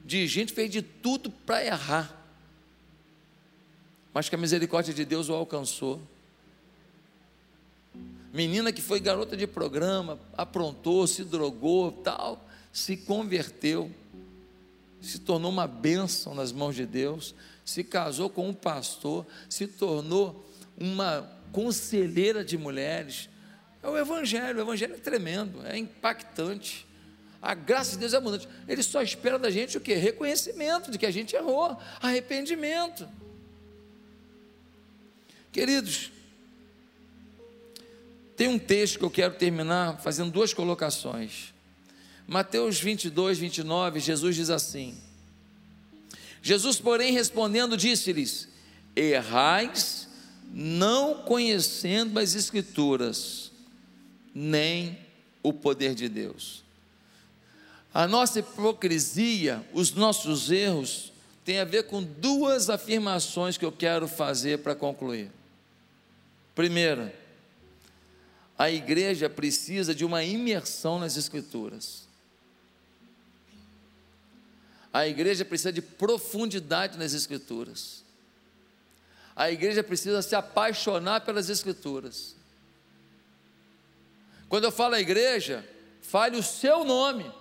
de 0.02 0.26
gente 0.26 0.48
que 0.48 0.54
fez 0.54 0.70
de 0.70 0.80
tudo 0.80 1.30
para 1.30 1.62
errar 1.62 2.21
mas 4.12 4.28
que 4.28 4.34
a 4.34 4.38
misericórdia 4.38 4.92
de 4.92 5.04
Deus 5.04 5.28
o 5.28 5.34
alcançou. 5.34 6.00
Menina 8.32 8.72
que 8.72 8.80
foi 8.80 8.98
garota 8.98 9.36
de 9.36 9.46
programa, 9.46 10.18
aprontou, 10.36 11.06
se 11.06 11.22
drogou, 11.22 11.92
tal, 11.92 12.42
se 12.72 12.96
converteu, 12.96 13.90
se 15.00 15.18
tornou 15.18 15.50
uma 15.50 15.66
bênção 15.66 16.34
nas 16.34 16.52
mãos 16.52 16.74
de 16.74 16.86
Deus, 16.86 17.34
se 17.64 17.84
casou 17.84 18.30
com 18.30 18.48
um 18.48 18.54
pastor, 18.54 19.26
se 19.48 19.66
tornou 19.66 20.48
uma 20.78 21.30
conselheira 21.52 22.44
de 22.44 22.56
mulheres. 22.56 23.28
É 23.82 23.88
o 23.88 23.98
Evangelho, 23.98 24.58
o 24.58 24.62
Evangelho 24.62 24.94
é 24.94 24.98
tremendo, 24.98 25.66
é 25.66 25.76
impactante. 25.76 26.86
A 27.40 27.54
graça 27.54 27.92
de 27.92 27.98
Deus 27.98 28.14
é 28.14 28.16
abundante. 28.16 28.48
Ele 28.68 28.82
só 28.82 29.02
espera 29.02 29.38
da 29.38 29.50
gente 29.50 29.76
o 29.76 29.80
que? 29.80 29.94
Reconhecimento 29.94 30.90
de 30.90 30.96
que 30.96 31.04
a 31.04 31.10
gente 31.10 31.34
errou, 31.34 31.76
arrependimento. 32.00 33.06
Queridos, 35.52 36.10
tem 38.34 38.48
um 38.48 38.58
texto 38.58 38.98
que 38.98 39.04
eu 39.04 39.10
quero 39.10 39.34
terminar 39.34 40.00
fazendo 40.00 40.30
duas 40.32 40.54
colocações. 40.54 41.52
Mateus 42.26 42.80
22, 42.80 43.38
29, 43.38 44.00
Jesus 44.00 44.34
diz 44.34 44.48
assim: 44.48 44.96
Jesus, 46.42 46.80
porém, 46.80 47.12
respondendo, 47.12 47.76
disse-lhes: 47.76 48.48
Errais, 48.96 50.08
não 50.50 51.22
conhecendo 51.22 52.18
as 52.18 52.34
Escrituras, 52.34 53.52
nem 54.34 54.98
o 55.42 55.52
poder 55.52 55.94
de 55.94 56.08
Deus. 56.08 56.64
A 57.92 58.08
nossa 58.08 58.38
hipocrisia, 58.38 59.62
os 59.74 59.92
nossos 59.92 60.50
erros, 60.50 61.12
tem 61.44 61.58
a 61.58 61.64
ver 61.64 61.84
com 61.84 62.02
duas 62.02 62.70
afirmações 62.70 63.58
que 63.58 63.64
eu 63.64 63.72
quero 63.72 64.08
fazer 64.08 64.60
para 64.60 64.74
concluir. 64.74 65.30
Primeira, 66.54 67.14
a 68.58 68.70
igreja 68.70 69.28
precisa 69.28 69.94
de 69.94 70.04
uma 70.04 70.22
imersão 70.22 70.98
nas 70.98 71.16
Escrituras. 71.16 72.06
A 74.92 75.08
igreja 75.08 75.44
precisa 75.44 75.72
de 75.72 75.80
profundidade 75.80 76.98
nas 76.98 77.14
Escrituras. 77.14 78.04
A 79.34 79.50
igreja 79.50 79.82
precisa 79.82 80.20
se 80.20 80.34
apaixonar 80.34 81.22
pelas 81.22 81.48
Escrituras. 81.48 82.36
Quando 84.48 84.64
eu 84.64 84.72
falo 84.72 84.94
a 84.94 85.00
igreja, 85.00 85.66
fale 86.02 86.36
o 86.36 86.42
seu 86.42 86.84
nome. 86.84 87.32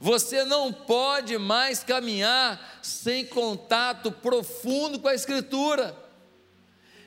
Você 0.00 0.44
não 0.44 0.72
pode 0.72 1.36
mais 1.36 1.84
caminhar 1.84 2.80
sem 2.82 3.26
contato 3.26 4.10
profundo 4.10 4.98
com 4.98 5.08
a 5.08 5.14
Escritura. 5.14 6.03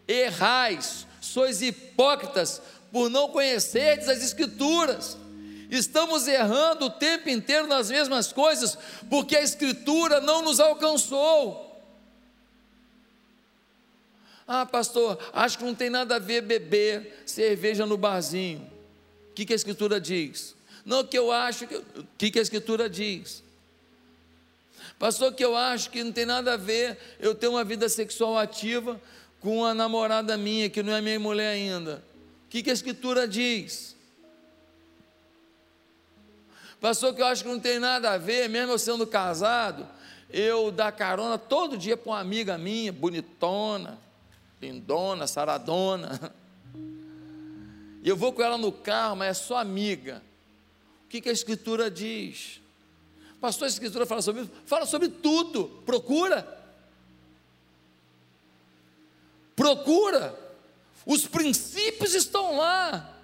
Errais, 0.08 1.05
sois 1.20 1.62
hipócritas 1.62 2.62
por 2.91 3.10
não 3.10 3.30
conhecerdes 3.30 4.08
as 4.08 4.24
Escrituras. 4.24 5.18
Estamos 5.70 6.28
errando 6.28 6.86
o 6.86 6.89
tempo 6.89 7.30
inteiro 7.30 7.68
nas 7.68 7.89
mesmas 7.89 8.32
coisas, 8.32 8.78
porque 9.10 9.36
a 9.36 9.41
Escritura 9.41 10.22
não 10.22 10.41
nos 10.41 10.60
alcançou. 10.60 11.68
Ah, 14.47 14.66
pastor, 14.66 15.20
acho 15.34 15.58
que 15.58 15.66
não 15.66 15.76
tem 15.76 15.89
nada 15.89 16.16
a 16.16 16.20
ver 16.20 16.41
beber 16.41 17.24
cerveja 17.26 17.86
no 17.86 17.97
barzinho. 17.97 18.66
O 19.30 19.34
que, 19.34 19.45
que 19.45 19.51
a 19.51 19.58
Escritura 19.58 19.99
diz? 19.99 20.55
Não, 20.86 21.03
que 21.03 21.18
eu 21.18 21.34
acho 21.34 21.68
que. 21.68 21.76
O 21.76 22.08
que, 22.18 22.32
que 22.32 22.39
a 22.39 22.41
Escritura 22.41 22.89
diz? 22.89 23.43
Pastor, 24.97 25.34
que 25.34 25.43
eu 25.43 25.55
acho 25.55 25.89
que 25.89 26.01
não 26.01 26.14
tem 26.14 26.26
nada 26.26 26.53
a 26.53 26.58
ver 26.58 26.97
eu 27.20 27.36
ter 27.36 27.49
uma 27.49 27.64
vida 27.64 27.89
sexual 27.89 28.38
ativa 28.38 28.99
com 29.40 29.60
uma 29.60 29.74
namorada 29.74 30.36
minha, 30.38 30.70
que 30.70 30.82
não 30.82 30.94
é 30.94 31.02
minha 31.02 31.20
mulher 31.20 31.50
ainda. 31.50 32.04
O 32.46 32.50
que, 32.50 32.64
que 32.64 32.70
a 32.70 32.74
Escritura 32.74 33.28
diz? 33.28 33.96
Pastor, 36.80 37.14
que 37.14 37.22
eu 37.22 37.26
acho 37.26 37.44
que 37.44 37.50
não 37.50 37.60
tem 37.60 37.80
nada 37.80 38.12
a 38.12 38.18
ver, 38.18 38.48
mesmo 38.48 38.72
eu 38.72 38.80
sendo 38.80 39.06
casado, 39.08 39.88
eu 40.30 40.72
dar 40.72 40.92
carona 40.92 41.38
todo 41.38 41.78
dia 41.78 41.98
para 41.98 42.12
uma 42.12 42.20
amiga 42.20 42.58
minha, 42.58 42.92
bonitona, 42.92 44.00
lindona, 44.62 45.28
saradona. 45.28 46.34
E 48.04 48.10
eu 48.10 48.16
vou 48.16 48.32
com 48.32 48.42
ela 48.42 48.58
no 48.58 48.72
carro, 48.72 49.18
mas 49.18 49.30
é 49.30 49.34
só 49.34 49.58
amiga. 49.58 50.22
O 51.06 51.10
que, 51.10 51.20
que 51.20 51.30
a 51.30 51.32
Escritura 51.32 51.90
diz? 51.90 52.62
Pastor, 53.42 53.66
a 53.66 53.70
Escritura 53.70 54.06
fala 54.06 54.22
sobre 54.22 54.44
isso? 54.44 54.52
Fala 54.66 54.86
sobre 54.86 55.10
tudo, 55.10 55.82
procura. 55.86 56.57
Procura. 59.58 60.38
Os 61.03 61.26
princípios 61.26 62.14
estão 62.14 62.58
lá. 62.58 63.16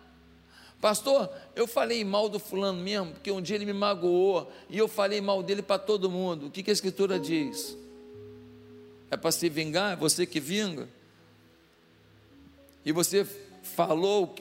Pastor, 0.81 1.29
eu 1.55 1.67
falei 1.67 2.03
mal 2.03 2.27
do 2.27 2.39
fulano 2.39 2.81
mesmo, 2.81 3.11
porque 3.11 3.31
um 3.31 3.39
dia 3.39 3.55
ele 3.55 3.65
me 3.65 3.71
magoou 3.71 4.51
e 4.67 4.77
eu 4.77 4.88
falei 4.88 5.21
mal 5.21 5.43
dele 5.43 5.61
para 5.61 5.77
todo 5.77 6.09
mundo. 6.09 6.47
O 6.47 6.51
que, 6.51 6.63
que 6.63 6.71
a 6.71 6.73
Escritura 6.73 7.19
diz? 7.19 7.77
É 9.11 9.15
para 9.15 9.31
se 9.31 9.47
vingar? 9.47 9.93
É 9.93 9.95
você 9.95 10.25
que 10.25 10.39
vinga? 10.39 10.89
E 12.84 12.91
você 12.91 13.25
falou 13.61 14.36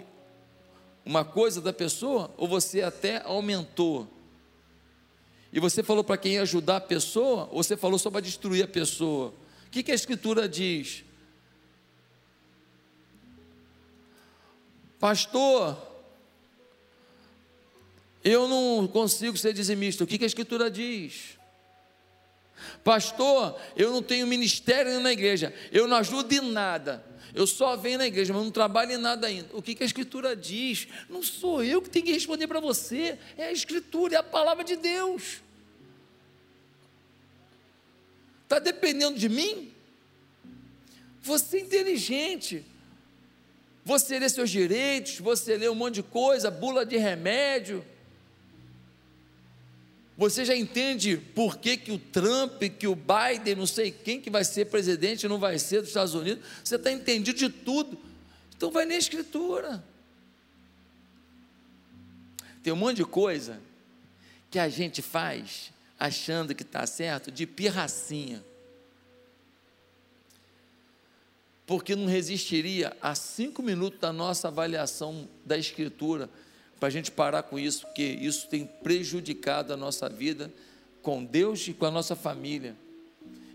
uma 1.04 1.24
coisa 1.24 1.60
da 1.60 1.74
pessoa, 1.74 2.32
ou 2.38 2.48
você 2.48 2.80
até 2.80 3.22
aumentou? 3.24 4.08
E 5.52 5.60
você 5.60 5.82
falou 5.82 6.02
para 6.02 6.16
quem 6.16 6.38
ajudar 6.38 6.76
a 6.76 6.80
pessoa, 6.80 7.48
ou 7.52 7.62
você 7.62 7.76
falou 7.76 7.98
só 7.98 8.10
para 8.10 8.22
destruir 8.22 8.64
a 8.64 8.68
pessoa? 8.68 9.34
O 9.66 9.70
que, 9.70 9.82
que 9.82 9.92
a 9.92 9.94
Escritura 9.94 10.48
diz? 10.48 11.04
Pastor, 15.02 15.76
eu 18.22 18.46
não 18.46 18.86
consigo 18.86 19.36
ser 19.36 19.52
dizimista. 19.52 20.04
O 20.04 20.06
que, 20.06 20.22
a 20.22 20.26
Escritura 20.28 20.70
diz? 20.70 21.36
Pastor, 22.84 23.60
eu 23.74 23.90
não 23.90 24.00
tenho 24.00 24.28
ministério 24.28 25.00
na 25.00 25.10
igreja, 25.10 25.52
eu 25.72 25.88
não 25.88 25.96
ajudo 25.96 26.32
em 26.32 26.52
nada. 26.52 27.04
Eu 27.34 27.48
só 27.48 27.76
venho 27.76 27.98
na 27.98 28.06
igreja, 28.06 28.32
mas 28.32 28.44
não 28.44 28.52
trabalho 28.52 28.92
em 28.92 28.96
nada 28.96 29.26
ainda. 29.26 29.48
O 29.54 29.60
que, 29.60 29.74
que 29.74 29.82
a 29.82 29.86
Escritura 29.86 30.36
diz? 30.36 30.86
Não 31.10 31.20
sou 31.20 31.64
eu 31.64 31.82
que 31.82 31.90
tenho 31.90 32.06
que 32.06 32.12
responder 32.12 32.46
para 32.46 32.60
você, 32.60 33.18
é 33.36 33.46
a 33.46 33.52
Escritura, 33.52 34.14
é 34.14 34.18
a 34.18 34.22
palavra 34.22 34.62
de 34.62 34.76
Deus. 34.76 35.42
Está 38.44 38.60
dependendo 38.60 39.18
de 39.18 39.28
mim? 39.28 39.72
Você 41.22 41.56
é 41.56 41.60
inteligente, 41.62 42.64
você 43.84 44.18
lê 44.18 44.28
seus 44.28 44.50
direitos, 44.50 45.18
você 45.18 45.56
lê 45.56 45.68
um 45.68 45.74
monte 45.74 45.96
de 45.96 46.02
coisa, 46.02 46.50
bula 46.50 46.86
de 46.86 46.96
remédio. 46.96 47.84
Você 50.16 50.44
já 50.44 50.54
entende 50.54 51.16
por 51.16 51.56
que, 51.56 51.76
que 51.76 51.90
o 51.90 51.98
Trump, 51.98 52.62
que 52.78 52.86
o 52.86 52.94
Biden, 52.94 53.56
não 53.56 53.66
sei 53.66 53.90
quem 53.90 54.20
que 54.20 54.30
vai 54.30 54.44
ser 54.44 54.66
presidente, 54.66 55.26
não 55.26 55.38
vai 55.38 55.58
ser 55.58 55.80
dos 55.80 55.88
Estados 55.88 56.14
Unidos. 56.14 56.44
Você 56.62 56.76
está 56.76 56.92
entendido 56.92 57.38
de 57.38 57.48
tudo. 57.48 57.98
Então 58.56 58.70
vai 58.70 58.84
ler 58.84 58.94
a 58.94 58.98
escritura. 58.98 59.84
Tem 62.62 62.72
um 62.72 62.76
monte 62.76 62.98
de 62.98 63.04
coisa 63.04 63.60
que 64.48 64.58
a 64.58 64.68
gente 64.68 65.02
faz 65.02 65.72
achando 65.98 66.54
que 66.54 66.62
está 66.62 66.86
certo, 66.86 67.32
de 67.32 67.46
pirracinha. 67.46 68.44
Porque 71.66 71.94
não 71.94 72.06
resistiria 72.06 72.96
a 73.00 73.14
cinco 73.14 73.62
minutos 73.62 74.00
da 74.00 74.12
nossa 74.12 74.48
avaliação 74.48 75.28
da 75.44 75.56
Escritura, 75.56 76.28
para 76.78 76.88
a 76.88 76.90
gente 76.90 77.12
parar 77.12 77.44
com 77.44 77.58
isso, 77.58 77.86
porque 77.86 78.02
isso 78.02 78.48
tem 78.48 78.66
prejudicado 78.66 79.72
a 79.72 79.76
nossa 79.76 80.08
vida 80.08 80.52
com 81.00 81.24
Deus 81.24 81.66
e 81.68 81.72
com 81.72 81.86
a 81.86 81.90
nossa 81.90 82.16
família, 82.16 82.74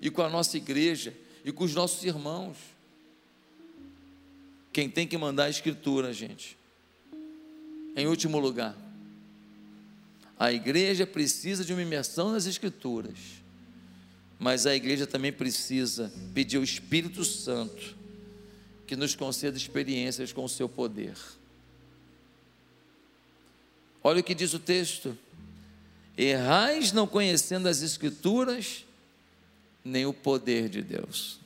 e 0.01 0.09
com 0.09 0.21
a 0.21 0.29
nossa 0.29 0.55
igreja, 0.55 1.13
e 1.43 1.51
com 1.51 1.65
os 1.65 1.73
nossos 1.73 2.03
irmãos. 2.05 2.55
Quem 4.71 4.89
tem 4.89 5.05
que 5.05 5.17
mandar 5.17 5.45
a 5.45 5.49
Escritura, 5.49 6.13
gente. 6.13 6.57
Em 7.97 8.07
último 8.07 8.39
lugar, 8.39 8.77
a 10.39 10.53
igreja 10.53 11.05
precisa 11.05 11.65
de 11.65 11.73
uma 11.73 11.81
imersão 11.81 12.31
nas 12.31 12.45
Escrituras, 12.45 13.17
mas 14.39 14.65
a 14.65 14.73
igreja 14.73 15.05
também 15.05 15.33
precisa 15.33 16.13
pedir 16.33 16.57
ao 16.57 16.63
Espírito 16.63 17.25
Santo 17.25 17.96
que 18.87 18.95
nos 18.95 19.13
conceda 19.13 19.57
experiências 19.57 20.31
com 20.31 20.45
o 20.45 20.49
seu 20.49 20.69
poder. 20.69 21.13
Olha 24.01 24.21
o 24.21 24.23
que 24.23 24.33
diz 24.33 24.53
o 24.53 24.59
texto: 24.59 25.15
errais 26.17 26.93
não 26.93 27.05
conhecendo 27.05 27.67
as 27.67 27.81
Escrituras, 27.81 28.85
nem 29.83 30.05
o 30.05 30.13
poder 30.13 30.69
de 30.69 30.81
Deus. 30.81 31.39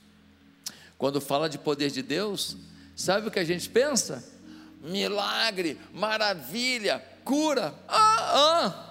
Quando 0.98 1.20
fala 1.20 1.50
de 1.50 1.58
poder 1.58 1.90
de 1.90 2.04
Deus, 2.04 2.56
sabe 2.96 3.28
o 3.28 3.32
que 3.32 3.40
a 3.40 3.44
gente 3.44 3.68
pensa? 3.68 4.24
Milagre, 4.84 5.80
maravilha, 5.92 7.04
cura. 7.24 7.74
Ah, 7.88 8.66
ah. 8.68 8.91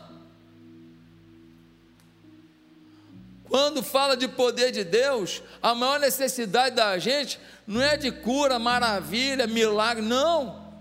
Quando 3.51 3.82
fala 3.82 4.16
de 4.16 4.28
poder 4.28 4.70
de 4.70 4.84
Deus, 4.84 5.42
a 5.61 5.74
maior 5.74 5.98
necessidade 5.98 6.76
da 6.76 6.96
gente 6.98 7.36
não 7.66 7.82
é 7.82 7.96
de 7.96 8.12
cura, 8.12 8.61
maravilha, 8.61 9.44
milagre, 9.48 10.05
não. 10.05 10.72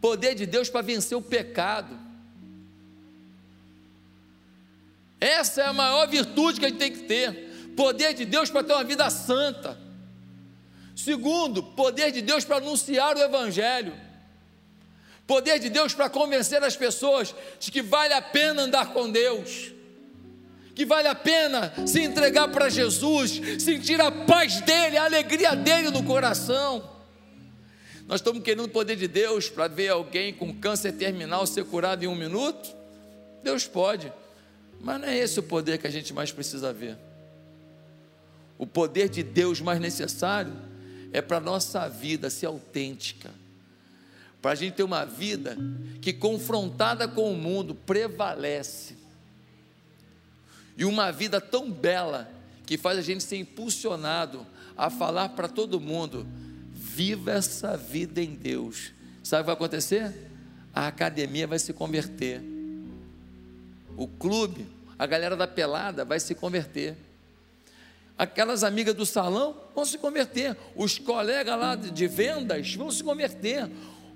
Poder 0.00 0.34
de 0.34 0.46
Deus 0.46 0.70
para 0.70 0.80
vencer 0.80 1.18
o 1.18 1.20
pecado. 1.20 1.94
Essa 5.20 5.60
é 5.60 5.66
a 5.66 5.72
maior 5.74 6.08
virtude 6.08 6.60
que 6.60 6.64
a 6.64 6.70
gente 6.70 6.78
tem 6.78 6.90
que 6.90 7.02
ter. 7.02 7.74
Poder 7.76 8.14
de 8.14 8.24
Deus 8.24 8.48
para 8.48 8.64
ter 8.64 8.72
uma 8.72 8.84
vida 8.84 9.10
santa. 9.10 9.78
Segundo, 10.96 11.62
poder 11.62 12.10
de 12.10 12.22
Deus 12.22 12.42
para 12.42 12.56
anunciar 12.56 13.18
o 13.18 13.20
Evangelho. 13.20 13.92
Poder 15.26 15.58
de 15.58 15.68
Deus 15.68 15.92
para 15.92 16.08
convencer 16.08 16.64
as 16.64 16.74
pessoas 16.74 17.34
de 17.60 17.70
que 17.70 17.82
vale 17.82 18.14
a 18.14 18.22
pena 18.22 18.62
andar 18.62 18.94
com 18.94 19.10
Deus 19.10 19.72
que 20.74 20.86
vale 20.86 21.08
a 21.08 21.14
pena 21.14 21.72
se 21.86 22.00
entregar 22.00 22.48
para 22.48 22.68
Jesus, 22.68 23.40
sentir 23.58 24.00
a 24.00 24.10
paz 24.10 24.60
dele, 24.62 24.96
a 24.96 25.04
alegria 25.04 25.54
dele 25.54 25.90
no 25.90 26.02
coração. 26.02 26.90
Nós 28.06 28.20
estamos 28.20 28.42
querendo 28.42 28.64
o 28.64 28.68
poder 28.68 28.96
de 28.96 29.06
Deus 29.06 29.48
para 29.48 29.68
ver 29.68 29.88
alguém 29.88 30.32
com 30.32 30.54
câncer 30.54 30.92
terminal 30.92 31.46
ser 31.46 31.64
curado 31.64 32.04
em 32.04 32.08
um 32.08 32.14
minuto? 32.14 32.74
Deus 33.42 33.66
pode, 33.66 34.12
mas 34.80 35.00
não 35.00 35.08
é 35.08 35.16
esse 35.16 35.38
o 35.40 35.42
poder 35.42 35.78
que 35.78 35.86
a 35.86 35.90
gente 35.90 36.12
mais 36.12 36.32
precisa 36.32 36.72
ver. 36.72 36.96
O 38.58 38.66
poder 38.66 39.08
de 39.08 39.22
Deus 39.22 39.60
mais 39.60 39.80
necessário 39.80 40.52
é 41.12 41.20
para 41.20 41.38
a 41.38 41.40
nossa 41.40 41.88
vida 41.88 42.30
ser 42.30 42.46
autêntica, 42.46 43.30
para 44.40 44.52
a 44.52 44.54
gente 44.54 44.74
ter 44.74 44.82
uma 44.82 45.04
vida 45.04 45.56
que, 46.00 46.12
confrontada 46.12 47.06
com 47.06 47.32
o 47.32 47.36
mundo, 47.36 47.74
prevalece. 47.74 49.01
E 50.76 50.84
uma 50.84 51.10
vida 51.10 51.40
tão 51.40 51.70
bela 51.70 52.30
que 52.66 52.76
faz 52.76 52.98
a 52.98 53.02
gente 53.02 53.22
ser 53.22 53.36
impulsionado 53.36 54.46
a 54.76 54.90
falar 54.90 55.30
para 55.30 55.48
todo 55.48 55.80
mundo: 55.80 56.26
viva 56.72 57.32
essa 57.32 57.76
vida 57.76 58.20
em 58.20 58.34
Deus. 58.34 58.92
Sabe 59.22 59.40
o 59.40 59.44
que 59.44 59.46
vai 59.46 59.54
acontecer? 59.54 60.12
A 60.74 60.86
academia 60.86 61.46
vai 61.46 61.58
se 61.58 61.72
converter, 61.72 62.42
o 63.96 64.08
clube, 64.08 64.66
a 64.98 65.06
galera 65.06 65.36
da 65.36 65.46
pelada 65.46 66.04
vai 66.04 66.18
se 66.18 66.34
converter 66.34 66.96
aquelas 68.22 68.62
amigas 68.62 68.94
do 68.94 69.04
salão 69.04 69.56
vão 69.74 69.84
se 69.84 69.98
converter, 69.98 70.56
os 70.76 70.98
colegas 70.98 71.58
lá 71.58 71.74
de 71.74 72.06
vendas 72.06 72.74
vão 72.74 72.90
se 72.90 73.02
converter, 73.02 73.68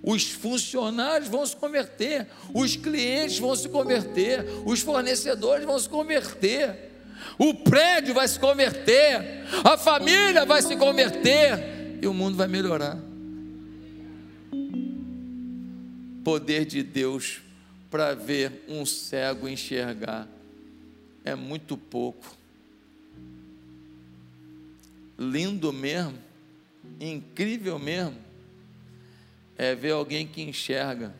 os 0.07 0.31
funcionários 0.31 1.29
vão 1.29 1.45
se 1.45 1.57
converter, 1.57 2.29
os 2.55 2.77
clientes 2.77 3.41
vão 3.41 3.57
se 3.57 3.69
converter, 3.69 4.47
os 4.65 4.81
fornecedores 4.81 5.67
vão 5.67 5.77
se 5.79 5.89
converter, 5.89 6.93
o 7.37 7.53
prédio 7.53 8.15
vai 8.15 8.29
se 8.29 8.39
converter, 8.39 9.45
a 9.65 9.77
família 9.77 10.47
vai 10.47 10.63
se 10.63 10.77
converter 10.77 11.99
e 12.01 12.07
o 12.07 12.15
mundo 12.15 12.37
vai 12.37 12.47
melhorar. 12.47 12.97
Poder 16.23 16.65
de 16.65 16.85
Deus 16.85 17.41
para 17.91 18.15
ver 18.15 18.65
um 18.69 18.87
cego 18.87 19.49
enxergar 19.49 20.29
é 21.25 21.35
muito 21.35 21.77
pouco 21.77 22.37
lindo 25.19 25.73
mesmo, 25.73 26.19
incrível 27.01 27.79
mesmo, 27.79 28.26
é 29.59 29.75
ver 29.75 29.93
alguém 29.93 30.27
que 30.27 30.43
enxerga, 30.43 31.15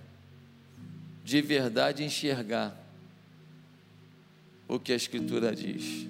de 1.25 1.41
verdade 1.41 2.05
enxergar 2.05 2.77
o 4.69 4.79
que 4.79 4.93
a 4.93 4.97
Escritura 4.97 5.55
diz. 5.55 6.07